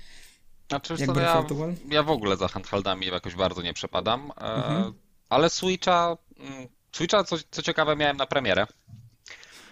[0.69, 1.45] Znaczy, jak co, ja,
[1.89, 4.93] ja w ogóle za handheldami jakoś bardzo nie przepadam, e, mhm.
[5.29, 8.67] ale Switcha, mm, Switcha co, co ciekawe miałem na premierę.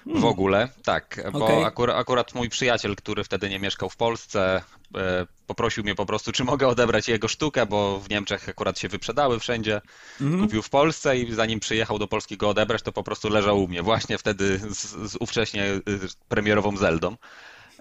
[0.05, 0.21] Hmm.
[0.21, 1.65] W ogóle, tak, bo okay.
[1.65, 4.61] akurat, akurat mój przyjaciel, który wtedy nie mieszkał w Polsce,
[4.95, 8.87] e, poprosił mnie po prostu, czy mogę odebrać jego sztukę, bo w Niemczech akurat się
[8.87, 9.81] wyprzedały wszędzie.
[10.21, 10.41] Mm.
[10.41, 13.67] Kupił w Polsce i zanim przyjechał do Polski go odebrać, to po prostu leżał u
[13.67, 15.81] mnie, właśnie wtedy z, z ówcześnie y,
[16.29, 17.15] premierową Zeldą.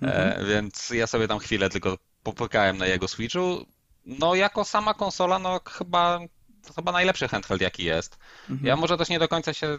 [0.02, 0.46] Mm.
[0.48, 3.66] Więc ja sobie tam chwilę tylko popykałem na jego Switchu.
[4.06, 6.20] No, jako sama konsola, no chyba
[6.64, 8.18] to chyba najlepszy handheld jaki jest.
[8.50, 8.66] Mhm.
[8.66, 9.78] Ja może też nie do końca się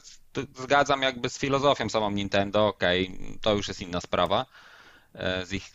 [0.56, 4.46] zgadzam jakby z filozofią samą Nintendo, okej, okay, to już jest inna sprawa
[5.14, 5.72] e, z ich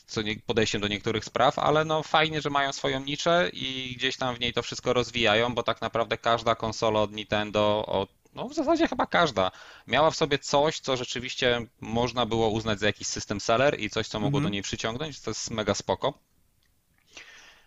[0.47, 4.41] podejściem do niektórych spraw, ale no fajnie, że mają swoją niszę i gdzieś tam w
[4.41, 8.89] niej to wszystko rozwijają, bo tak naprawdę każda konsola od Nintendo, od, no w zasadzie
[8.89, 9.51] chyba każda,
[9.87, 14.09] miała w sobie coś, co rzeczywiście można było uznać za jakiś system seller i coś,
[14.09, 14.45] co mogło mhm.
[14.45, 16.15] do niej przyciągnąć, to jest mega spoko.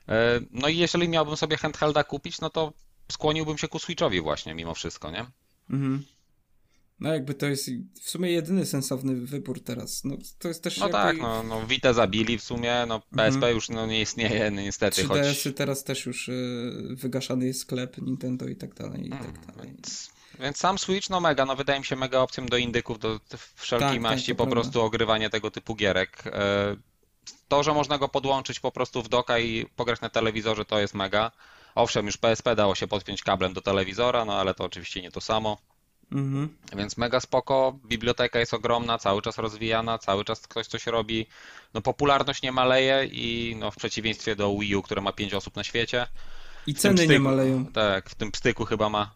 [0.09, 2.73] E, no i jeżeli miałbym sobie handhelda kupić, no to
[3.11, 5.25] skłoniłbym się ku Switchowi właśnie mimo wszystko, nie?
[5.69, 6.03] Mhm.
[6.99, 7.69] No jakby to jest
[8.01, 10.03] w sumie jedyny sensowny wybór teraz.
[10.03, 10.97] No to jest też No jakby...
[10.97, 13.55] tak, no, no Vita zabili w sumie, no PSP mhm.
[13.55, 15.03] już no, nie istnieje niestety.
[15.03, 15.57] 3DS-y choć...
[15.57, 19.73] teraz też już y, wygaszany jest sklep Nintendo i tak dalej i tak hmm, dalej.
[19.73, 23.19] Więc, więc, sam Switch no mega, no wydaje mi się mega opcją do indyków, do
[23.55, 24.61] wszelkiej tak, tak maści tak, po prawda.
[24.61, 26.23] prostu ogrywanie tego typu gierek.
[26.25, 26.75] E,
[27.47, 30.93] to, że można go podłączyć po prostu w doka i pograć na telewizorze to jest
[30.93, 31.31] mega.
[31.75, 35.21] Owszem, już PSP dało się podpiąć kablem do telewizora, no ale to oczywiście nie to
[35.21, 35.57] samo.
[36.11, 36.57] Mhm.
[36.77, 41.27] Więc mega spoko, biblioteka jest ogromna, cały czas rozwijana, cały czas ktoś coś robi.
[41.73, 45.55] No popularność nie maleje i no w przeciwieństwie do Wii U, które ma 5 osób
[45.55, 46.07] na świecie.
[46.67, 47.65] I ceny pstyku, nie maleją.
[47.65, 49.15] Tak, w tym pstyku chyba ma.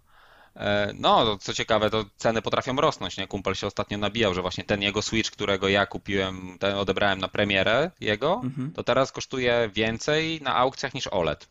[0.56, 3.28] E, no, co ciekawe, to ceny potrafią rosnąć, nie?
[3.28, 7.28] Kumpel się ostatnio nabijał, że właśnie ten jego Switch, którego ja kupiłem, ten odebrałem na
[7.28, 8.72] premierę jego, mhm.
[8.72, 11.48] to teraz kosztuje więcej na aukcjach niż OLED.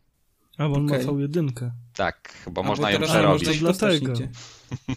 [0.58, 1.06] A, bo on okay.
[1.06, 1.70] ma V1.
[1.94, 3.48] Tak, bo A, można ją przerobić.
[3.48, 4.12] To dlatego.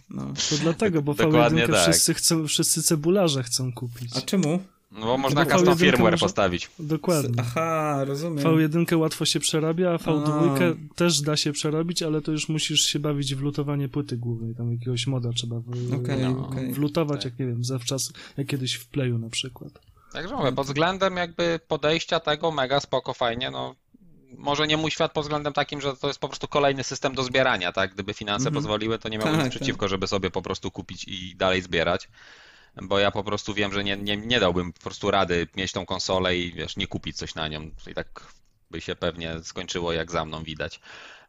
[0.10, 0.34] No.
[0.50, 1.82] To dlatego, bo V1 tak.
[1.82, 4.18] wszyscy, chcą, wszyscy cebularze chcą kupić.
[4.18, 4.60] A czemu?
[4.92, 6.26] No bo można custom firmware może...
[6.26, 6.70] postawić.
[6.80, 7.36] Dokładnie.
[7.38, 8.46] Aha, rozumiem.
[8.46, 10.96] V1 łatwo się przerabia, a V2 a.
[10.96, 14.56] też da się przerobić, ale to już musisz się bawić w lutowanie płyty głównej.
[14.56, 15.94] Tam jakiegoś moda trzeba w...
[15.94, 16.74] okay, no, okay.
[16.74, 17.32] wlutować, tak.
[17.32, 19.72] jak nie wiem, zawczas, jak kiedyś w Playu na przykład.
[20.14, 23.76] Także mówię, pod względem jakby podejścia tego mega spoko, fajnie, no
[24.38, 27.24] może nie mój świat pod względem takim, że to jest po prostu kolejny system do
[27.24, 27.94] zbierania, tak?
[27.94, 28.54] Gdyby finanse -hmm.
[28.54, 29.90] pozwoliły, to nie miałbym tak, nic przeciwko, tak.
[29.90, 32.10] żeby sobie po prostu kupić i dalej zbierać.
[32.82, 35.86] Bo ja po prostu wiem, że nie, nie, nie dałbym po prostu rady mieć tą
[35.86, 37.72] konsolę i wiesz, nie kupić coś na nią.
[37.92, 38.34] I tak
[38.72, 40.80] by się pewnie skończyło, jak za mną widać.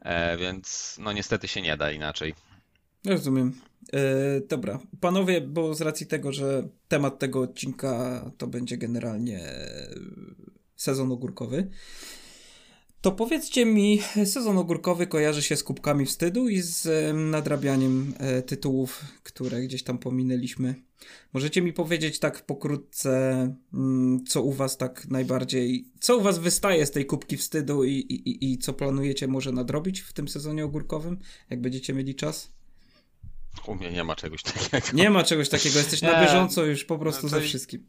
[0.00, 2.34] E, więc no niestety się nie da inaczej.
[3.06, 3.60] Rozumiem.
[3.92, 4.00] E,
[4.40, 9.40] dobra, panowie, bo z racji tego, że temat tego odcinka to będzie generalnie
[10.76, 11.70] sezon ogórkowy,
[13.00, 19.04] to powiedzcie mi, sezon ogórkowy kojarzy się z kubkami wstydu i z nadrabianiem e, tytułów,
[19.22, 20.74] które gdzieś tam pominęliśmy.
[21.32, 26.86] Możecie mi powiedzieć tak pokrótce, mm, co u was tak najbardziej, co u was wystaje
[26.86, 31.18] z tej kubki wstydu i, i, i co planujecie może nadrobić w tym sezonie ogórkowym,
[31.50, 32.52] jak będziecie mieli czas?
[33.66, 34.86] U mnie nie ma czegoś takiego.
[34.92, 37.86] Nie ma czegoś takiego, jesteś na bieżąco już po prostu no ze wszystkim.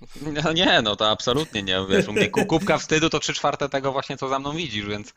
[0.44, 1.86] No nie, no to absolutnie nie.
[1.90, 5.14] Wiesz, u mnie kubka wstydu to trzy czwarte tego właśnie, co za mną widzisz, więc...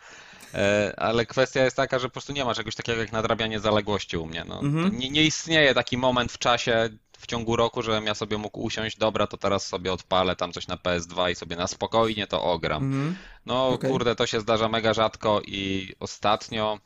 [0.53, 4.17] E, ale kwestia jest taka, że po prostu nie ma czegoś takiego jak nadrabianie zaległości
[4.17, 4.45] u mnie.
[4.47, 4.99] No, mhm.
[4.99, 8.97] nie, nie istnieje taki moment w czasie, w ciągu roku, żebym ja sobie mógł usiąść,
[8.97, 12.83] dobra, to teraz sobie odpalę tam coś na PS2 i sobie na spokojnie to ogram.
[12.83, 13.15] Mhm.
[13.45, 13.89] No okay.
[13.89, 16.79] kurde, to się zdarza mega rzadko i ostatnio,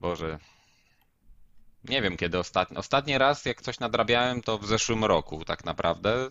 [0.00, 0.38] Boże,
[1.84, 6.30] nie wiem kiedy ostatni, ostatni raz jak coś nadrabiałem to w zeszłym roku tak naprawdę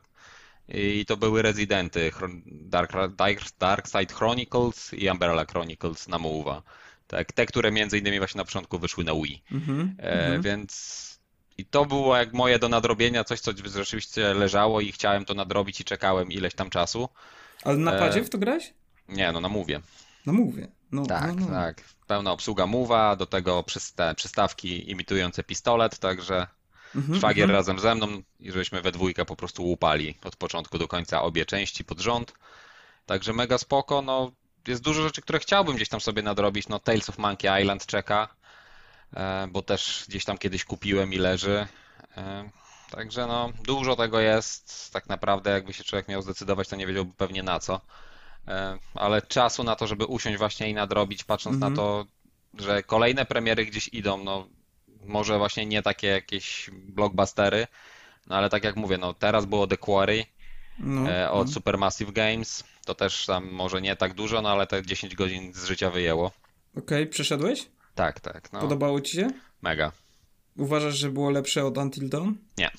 [0.68, 2.11] i to były rezydenty
[2.47, 6.61] Dark, Dark, Dark Side Chronicles i Umbrella Chronicles na Move'a.
[7.07, 9.43] Tak, te, które między innymi właśnie na początku wyszły na Wii.
[9.51, 10.43] Mm-hmm, e, mm-hmm.
[10.43, 11.03] Więc
[11.57, 15.82] i to było jak moje do nadrobienia, coś, co rzeczywiście leżało i chciałem to nadrobić
[15.82, 17.09] i czekałem ileś tam czasu.
[17.64, 18.24] Ale na padzie e...
[18.24, 18.74] w to grałeś?
[19.09, 19.80] Nie, no na Move'ie.
[20.26, 20.68] Na Move'ie.
[20.91, 21.47] No, tak, no, no.
[21.47, 21.84] tak.
[22.07, 23.64] Pełna obsługa Move'a, do tego
[24.16, 26.47] przystawki imitujące pistolet, także
[26.96, 27.58] Mhm, Szwagier mhm.
[27.58, 31.46] razem ze mną i żeśmy we dwójkę po prostu łupali od początku do końca obie
[31.46, 32.34] części pod rząd.
[33.06, 34.32] Także mega spoko, no
[34.68, 38.28] jest dużo rzeczy, które chciałbym gdzieś tam sobie nadrobić, no Tales of Monkey Island czeka,
[39.14, 41.68] e, bo też gdzieś tam kiedyś kupiłem i leży.
[42.18, 42.50] E,
[42.91, 47.14] także no dużo tego jest, tak naprawdę jakby się człowiek miał zdecydować, to nie wiedziałby
[47.14, 47.82] pewnie na co.
[48.48, 51.74] E, ale czasu na to, żeby usiąść właśnie i nadrobić, patrząc mhm.
[51.74, 52.06] na to,
[52.54, 54.48] że kolejne premiery gdzieś idą, no
[55.06, 57.68] może właśnie nie takie jakieś blockbustery,
[58.28, 60.26] no ale tak jak mówię, no teraz było The Quarry
[60.80, 61.54] no, e, od no.
[61.54, 65.66] Supermassive Games, to też tam może nie tak dużo, no ale te 10 godzin z
[65.66, 66.32] życia wyjęło.
[66.72, 67.70] Okej, okay, przeszedłeś?
[67.95, 68.54] Tak, tak.
[68.54, 68.60] No.
[68.60, 69.28] Podobało ci się?
[69.62, 69.91] Mega.
[70.58, 72.32] Uważasz, że było lepsze od Until Dawn?
[72.58, 72.72] Nie.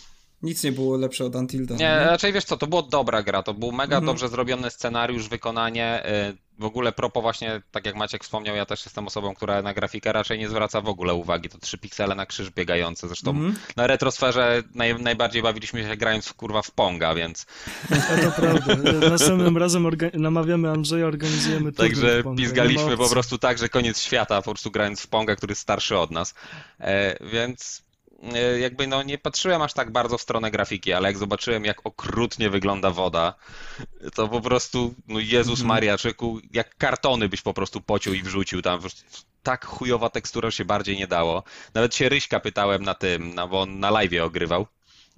[0.45, 1.81] Nic nie było lepsze od Until Dawn.
[1.81, 2.05] Nie, nie?
[2.05, 4.05] raczej wiesz co, to było dobra gra, to był mega mhm.
[4.07, 6.03] dobrze zrobiony scenariusz, wykonanie.
[6.31, 9.75] Y, w ogóle propo właśnie, tak jak Maciek wspomniał, ja też jestem osobą, która na
[9.75, 11.49] grafikę raczej nie zwraca w ogóle uwagi.
[11.49, 13.07] To trzy piksele na krzyż biegające.
[13.09, 13.55] Zresztą mm.
[13.77, 17.47] na retrosferze naj, najbardziej bawiliśmy się grając w kurwa w Ponga, więc...
[17.89, 18.77] To prawda.
[19.11, 24.71] Następnym razem namawiamy Andrzeja, organizujemy Także pizgaliśmy po prostu tak, że koniec świata, po prostu
[24.71, 26.35] grając w Ponga, który jest starszy od nas.
[26.81, 27.85] E, więc
[28.61, 32.51] jakby no nie patrzyłem aż tak bardzo w stronę grafiki, ale jak zobaczyłem jak okrutnie
[32.51, 33.35] wygląda woda,
[34.15, 35.69] to po prostu, no Jezus mhm.
[35.69, 38.81] Maria, czeku, jak kartony byś po prostu pociął i wrzucił tam.
[39.43, 41.43] Tak chujowa tekstura się bardziej nie dało.
[41.75, 44.67] Nawet się Ryśka pytałem na tym, no bo on na live ogrywał.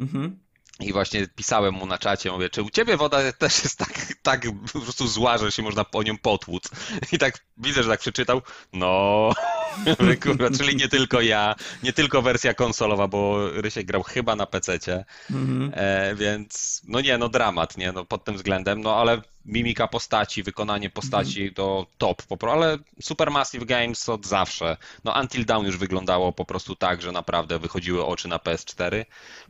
[0.01, 0.46] Mhm.
[0.81, 4.47] I właśnie pisałem mu na czacie, mówię, czy u ciebie woda też jest tak, tak
[4.73, 6.71] po prostu zła, że się można po nią potłuc?
[7.13, 9.31] I tak widzę, że tak przeczytał, no,
[10.23, 15.05] kurwa, czyli nie tylko ja, nie tylko wersja konsolowa, bo Rysiek grał chyba na PC-cie,
[15.31, 15.73] mhm.
[15.75, 20.43] e, więc no nie, no dramat, nie, no pod tym względem, no ale mimika postaci,
[20.43, 21.55] wykonanie postaci mhm.
[21.55, 22.23] to top,
[22.53, 24.77] ale Supermassive Games od zawsze.
[25.05, 29.05] No Until Dawn już wyglądało po prostu tak, że naprawdę wychodziły oczy na PS4.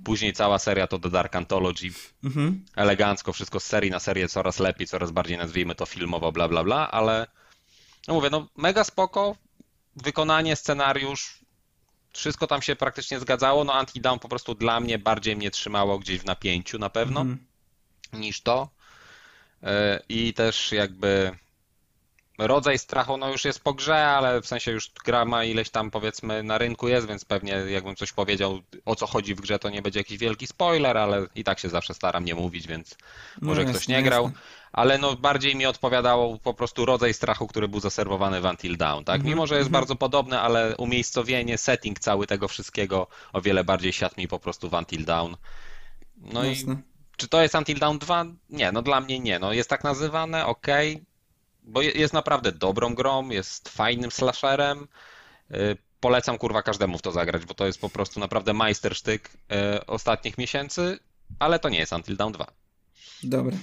[0.04, 1.90] Później cała seria to The Dark Anthology.
[2.24, 2.64] Mhm.
[2.76, 6.64] Elegancko, wszystko z serii na serię coraz lepiej, coraz bardziej nazwijmy to filmowo, bla bla
[6.64, 7.26] bla, ale
[8.08, 9.36] no mówię, no mega spoko,
[9.96, 11.38] wykonanie, scenariusz,
[12.12, 13.64] wszystko tam się praktycznie zgadzało.
[13.64, 17.20] No Until Dawn po prostu dla mnie bardziej mnie trzymało gdzieś w napięciu na pewno
[17.20, 17.38] mhm.
[18.12, 18.75] niż to.
[19.62, 21.36] E, i też jakby
[22.38, 25.90] rodzaj strachu no już jest po grze, ale w sensie już gra ma ileś tam
[25.90, 29.70] powiedzmy na rynku jest, więc pewnie jakbym coś powiedział o co chodzi w grze, to
[29.70, 32.96] nie będzie jakiś wielki spoiler, ale i tak się zawsze staram nie mówić, więc
[33.40, 34.30] no może no ktoś nie grał.
[34.72, 39.04] Ale no bardziej mi odpowiadało po prostu rodzaj strachu, który był zaserwowany w Until Dawn,
[39.04, 39.16] tak?
[39.16, 39.80] Mhm, Mimo, że jest mhm.
[39.80, 44.70] bardzo podobne, ale umiejscowienie, setting cały tego wszystkiego o wiele bardziej siadł mi po prostu
[44.70, 45.34] w Until Dawn.
[46.16, 46.72] No Jasne.
[46.72, 48.24] i Czy to jest Until Dawn 2?
[48.50, 49.38] Nie, no dla mnie nie.
[49.38, 50.66] No jest tak nazywane, ok,
[51.62, 54.88] bo jest naprawdę dobrą grą, jest fajnym slasherem.
[55.50, 59.86] Y, polecam kurwa każdemu w to zagrać, bo to jest po prostu naprawdę majstersztyk y,
[59.86, 60.98] ostatnich miesięcy,
[61.38, 62.46] ale to nie jest Until Dawn 2.
[63.22, 63.56] Dobra,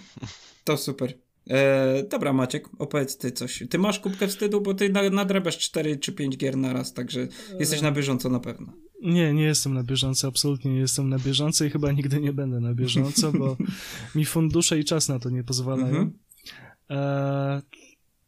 [0.63, 1.13] to super.
[1.49, 3.63] E, dobra, Maciek, opowiedz ty coś.
[3.69, 7.27] Ty masz kubkę wstydu, bo ty nadrabiasz 4 czy 5 gier na raz, także
[7.59, 8.73] jesteś na bieżąco na pewno.
[9.03, 12.59] Nie, nie jestem na bieżąco, absolutnie nie jestem na bieżąco i chyba nigdy nie będę
[12.59, 13.57] na bieżąco, bo
[14.15, 15.87] mi fundusze i czas na to nie pozwalają.
[15.87, 16.13] Mhm.
[16.89, 17.61] E,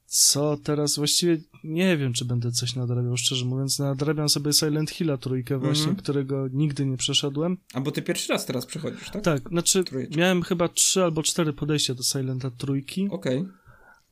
[0.05, 0.95] co teraz?
[0.95, 3.79] Właściwie nie wiem, czy będę coś nadrabiał, szczerze mówiąc.
[3.79, 5.99] Nadrabiam sobie Silent Hilla trójkę właśnie, mm -hmm.
[5.99, 7.57] którego nigdy nie przeszedłem.
[7.73, 9.23] A bo ty pierwszy raz teraz przechodzisz, tak?
[9.23, 10.17] Tak, znaczy Trójeczka.
[10.19, 13.07] miałem chyba trzy albo cztery podejścia do Silenta trójki.
[13.11, 13.39] Okej.
[13.39, 13.51] Okay.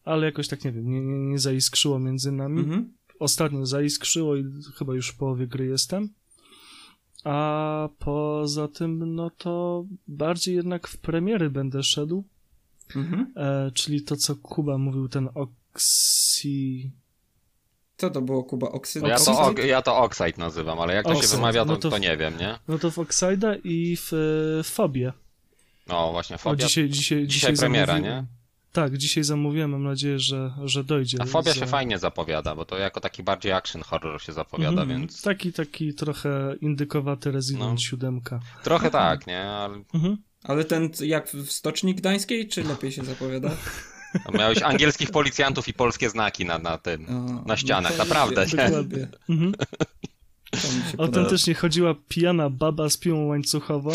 [0.03, 2.63] Ale jakoś tak, nie wiem, nie, nie, nie zaiskrzyło między nami.
[2.63, 2.83] -hmm.
[3.19, 4.45] Ostatnio zaiskrzyło i
[4.75, 6.09] chyba już w połowie gry jestem.
[7.23, 12.23] A poza tym, no to bardziej jednak w premiery będę szedł.
[12.89, 13.25] -hmm.
[13.35, 16.91] e, czyli to, co Kuba mówił, ten Oxy...
[17.97, 18.67] Co to było, Kuba?
[18.67, 19.03] Oksyd?
[19.03, 21.27] Ja to, ja to Oxide nazywam, ale jak to Oxide.
[21.27, 22.59] się wymawia, to, no to, to, nie wiem, nie?
[22.67, 24.13] No to w Oxida i w
[24.59, 25.13] e, Fobie.
[25.87, 26.65] No właśnie, Fobia.
[26.65, 28.25] O, dzisiaj, dzisiaj, dzisiaj, premiera, nie?
[28.73, 31.17] Tak, dzisiaj zamówiłem, mam nadzieję, że, że dojdzie.
[31.21, 31.59] A Fobia za...
[31.59, 34.89] się fajnie zapowiada, bo to jako taki bardziej action horror się zapowiada, mhm.
[34.89, 35.21] więc...
[35.21, 37.77] Taki, taki trochę indykowaty Resident no.
[37.77, 38.21] 7.
[38.63, 39.41] Trochę tak, nie?
[39.41, 39.83] Ale...
[39.93, 40.17] Mhm.
[40.43, 43.49] Ale ten jak w Stoczni Gdańskiej, czy lepiej się zapowiada?
[44.33, 48.45] Miałeś angielskich policjantów i polskie znaki na, na tym, o, na ścianach, no naprawdę.
[48.45, 49.07] Dokładnie.
[49.29, 49.53] Mhm.
[50.97, 53.91] Autentycznie chodziła pijana baba z piłą łańcuchową.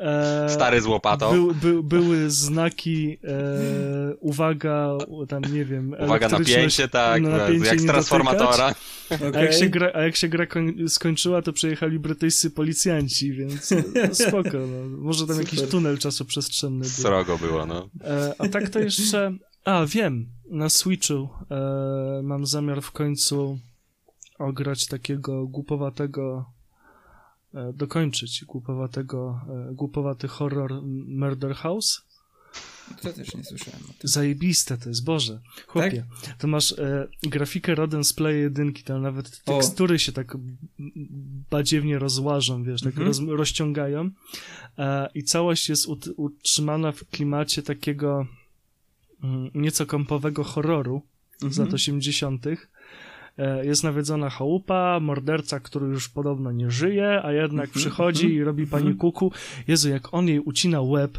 [0.00, 1.48] E, Stary z łopatą.
[1.52, 4.98] By, by, były znaki, e, uwaga,
[5.28, 5.94] tam nie wiem.
[6.04, 8.74] Uwaga, napięcie, tak, napięcie jak z transformatora.
[9.10, 9.36] Okay.
[9.36, 10.46] A, jak się gra, a jak się gra
[10.88, 14.58] skończyła, to przyjechali brytyjscy policjanci, więc no, spoko.
[14.58, 14.98] No.
[14.98, 15.54] Może tam Super.
[15.54, 16.90] jakiś tunel czasoprzestrzenny był.
[16.90, 17.88] Srogo było, no.
[18.04, 19.32] E, a tak to jeszcze...
[19.64, 23.58] A, wiem, na Switchu e, mam zamiar w końcu
[24.38, 26.44] ograć takiego głupowatego
[27.74, 29.40] dokończyć głupowatego,
[29.70, 32.02] e, głupowaty horror Murder House.
[33.02, 33.80] To też nie słyszałem.
[34.02, 35.40] Zajebiste to jest, Boże.
[35.66, 36.36] Chłopie, tak?
[36.38, 39.98] to masz e, grafikę rodem z Play 1, tam nawet tekstury o.
[39.98, 40.36] się tak
[41.50, 43.06] badziewnie rozłażą, wiesz, tak mhm.
[43.06, 44.10] roz, rozciągają
[44.78, 48.26] e, i całość jest ut, utrzymana w klimacie takiego
[49.22, 51.02] mm, nieco kompowego horroru
[51.34, 51.52] mhm.
[51.52, 52.56] z lat 80., E,
[53.62, 58.44] jest nawiedzona chałupa, morderca, który już podobno nie żyje, a jednak mhm, przychodzi mhm, i
[58.44, 58.98] robi pani mhm.
[58.98, 59.32] kuku.
[59.68, 61.18] Jezu, jak on jej ucina łeb,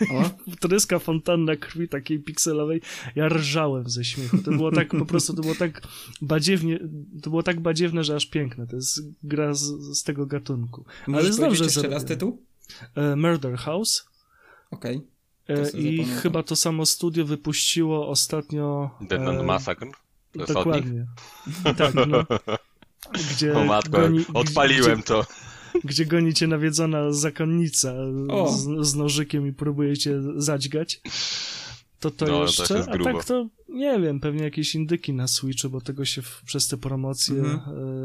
[0.60, 2.80] tryska fontanna krwi takiej pikselowej,
[3.14, 4.38] ja rżałem ze śmiechu.
[4.38, 5.82] To było tak, po prostu to było tak
[6.22, 6.78] badziewnie,
[7.22, 8.66] to było tak badziewne, że aż piękne.
[8.66, 9.62] To jest gra z,
[9.98, 10.84] z tego gatunku.
[11.06, 12.42] Możesz Ale znam, że jeszcze raz tytuł?
[12.94, 14.04] E, Murder House.
[14.70, 14.96] Okej.
[14.96, 15.62] Okay.
[15.62, 18.90] E, I chyba to samo studio wypuściło ostatnio.
[19.10, 19.90] E, Massacre?
[20.34, 21.06] Dokładnie.
[21.78, 22.26] Tak, no.
[23.30, 25.26] Gdzie o matko, goni, odpaliłem gdzie, to.
[25.84, 27.94] Gdzie goni cię nawiedzona zakonnica
[28.56, 31.00] z, z, nożykiem i próbuje cię zadźgać.
[32.00, 35.70] To to no, jeszcze, to a tak to nie wiem, pewnie jakieś indyki na Switchu,
[35.70, 37.60] bo tego się w, przez te promocje mhm.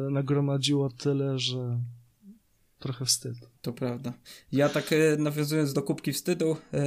[0.08, 1.80] e, nagromadziło tyle, że
[2.80, 3.34] trochę wstyd.
[3.62, 4.14] To prawda.
[4.52, 6.84] Ja tak e, nawiązując do kubki wstydu, e,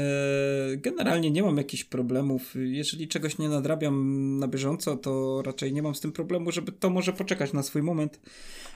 [0.76, 2.54] generalnie nie mam jakichś problemów.
[2.54, 6.90] Jeżeli czegoś nie nadrabiam na bieżąco, to raczej nie mam z tym problemu, żeby to
[6.90, 8.20] może poczekać na swój moment.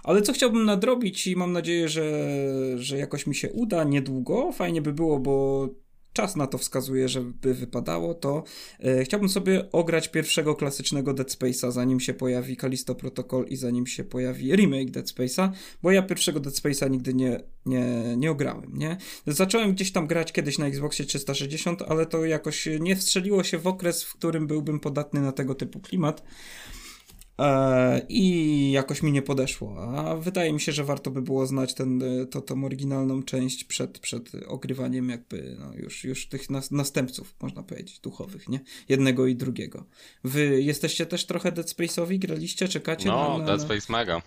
[0.02, 2.28] Ale co chciałbym nadrobić i mam nadzieję, że,
[2.76, 4.52] że jakoś mi się uda niedługo.
[4.52, 5.68] Fajnie by było, bo
[6.14, 8.44] czas na to wskazuje, żeby wypadało, to
[8.80, 13.86] e, chciałbym sobie ograć pierwszego klasycznego Dead Space'a, zanim się pojawi Callisto Protocol i zanim
[13.86, 15.50] się pojawi remake Dead Space'a,
[15.82, 18.96] bo ja pierwszego Dead Space'a nigdy nie, nie, nie ograłem, nie?
[19.26, 23.66] Zacząłem gdzieś tam grać kiedyś na Xboxie 360, ale to jakoś nie wstrzeliło się w
[23.66, 26.22] okres, w którym byłbym podatny na tego typu klimat.
[27.38, 29.98] E, I jakoś mi nie podeszło.
[29.98, 33.64] A wydaje mi się, że warto by było znać ten, e, to, tą oryginalną część
[33.64, 38.60] przed, przed ogrywaniem jakby no, już, już tych nas, następców, można powiedzieć, duchowych, nie?
[38.88, 39.84] Jednego i drugiego.
[40.24, 42.18] Wy jesteście też trochę Dead Space'owi?
[42.18, 42.68] Graliście?
[42.68, 43.08] Czekacie?
[43.08, 43.44] No, na, na...
[43.44, 44.22] Dead Space mega.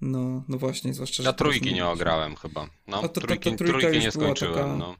[0.00, 1.28] No, no właśnie, zwłaszcza, że...
[1.28, 2.68] Ja trójki nie ograłem chyba.
[2.86, 4.76] No, to, trójki, to, to trójki nie skończyłem, taka...
[4.76, 4.96] no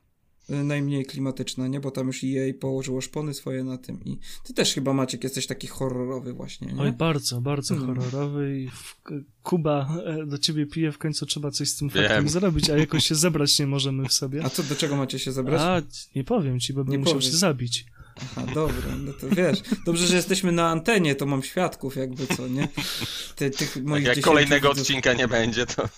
[0.49, 1.81] najmniej klimatyczna, nie?
[1.81, 5.47] Bo tam już EA położyło szpony swoje na tym i ty też chyba Maciek jesteś
[5.47, 6.81] taki horrorowy właśnie, nie?
[6.81, 7.95] Oj, bardzo, bardzo hmm.
[7.95, 9.01] horrorowy i w...
[9.43, 13.05] Kuba e, do ciebie pije, w końcu trzeba coś z tym faktem zrobić, a jakoś
[13.05, 14.45] się zebrać nie możemy w sobie.
[14.45, 15.61] A co, do czego macie się zebrać?
[15.61, 15.83] A,
[16.17, 17.87] nie powiem ci, bo bym musiał się zabić.
[18.17, 19.63] Aha, dobra, no to wiesz.
[19.87, 22.69] Dobrze, że jesteśmy na antenie, to mam świadków jakby co, nie?
[23.37, 25.89] Ty, tych moich jak kolejnego odcinka nie będzie, to...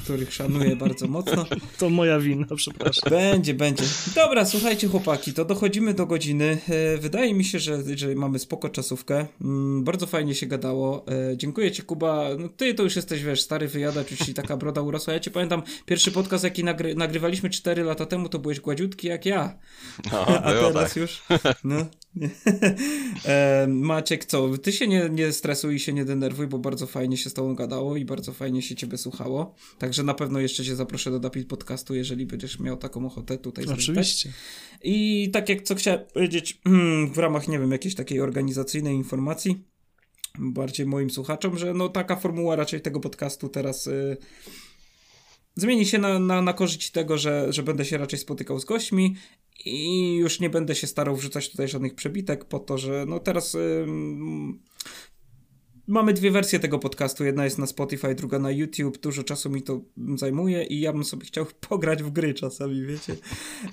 [0.00, 1.46] których szanuję bardzo mocno.
[1.78, 3.10] To moja wina, przepraszam.
[3.10, 3.84] Będzie, będzie.
[4.14, 6.58] Dobra, słuchajcie chłopaki, to dochodzimy do godziny.
[6.68, 9.26] E, wydaje mi się, że, że mamy spoko czasówkę.
[9.40, 11.06] Mm, bardzo fajnie się gadało.
[11.08, 12.28] E, dziękuję ci Kuba.
[12.38, 15.12] No, ty to już jesteś, wiesz, stary wyjadacz, już ci taka broda urosła.
[15.14, 19.26] Ja cię pamiętam, pierwszy podcast jaki nagry nagrywaliśmy 4 lata temu, to byłeś gładziutki jak
[19.26, 19.58] ja.
[20.12, 20.96] No, A teraz tak.
[20.96, 21.22] już,
[21.64, 21.86] no.
[23.68, 24.58] Maciek, co?
[24.58, 27.54] Ty się nie, nie stresuj i się nie denerwuj, bo bardzo fajnie się z tobą
[27.54, 29.54] gadało i bardzo fajnie się ciebie słuchało.
[29.78, 33.64] Także na pewno jeszcze cię zaproszę do Dapit Podcastu, jeżeli będziesz miał taką ochotę tutaj
[33.66, 34.32] Oczywiście.
[34.82, 39.64] I tak jak co chciałem powiedzieć hmm, w ramach, nie wiem, jakiejś takiej organizacyjnej informacji,
[40.38, 43.86] bardziej moim słuchaczom, że no taka formuła raczej tego podcastu teraz...
[43.86, 44.16] Y
[45.54, 49.16] zmieni się na, na, na korzyść tego, że, że będę się raczej spotykał z gośćmi
[49.64, 53.56] i już nie będę się starał wrzucać tutaj żadnych przebitek po to, że no teraz
[55.90, 57.24] mamy dwie wersje tego podcastu.
[57.24, 58.98] Jedna jest na Spotify, druga na YouTube.
[58.98, 59.80] Dużo czasu mi to
[60.16, 63.16] zajmuje i ja bym sobie chciał pograć w gry czasami, wiecie.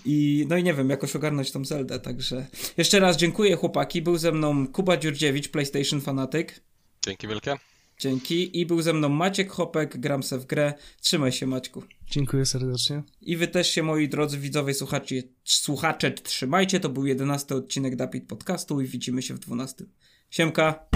[0.06, 4.02] I no i nie wiem, jakoś ogarnąć tą Zeldę, także jeszcze raz dziękuję chłopaki.
[4.02, 6.62] Był ze mną Kuba Dziurdziewicz, PlayStation Fanatyk.
[7.06, 7.58] Dzięki wielkie.
[8.00, 8.60] Dzięki.
[8.60, 10.74] I był ze mną Maciek Hopek, gram se w grę.
[11.02, 11.84] Trzymaj się, Maćku.
[12.12, 13.04] Dziękuję serdecznie.
[13.22, 16.80] I wy też się, moi drodzy widzowie, słuchacze, słuchacze trzymajcie.
[16.80, 19.90] To był jedenasty odcinek Dapit Podcastu i widzimy się w dwunastym.
[20.30, 20.88] Siemka!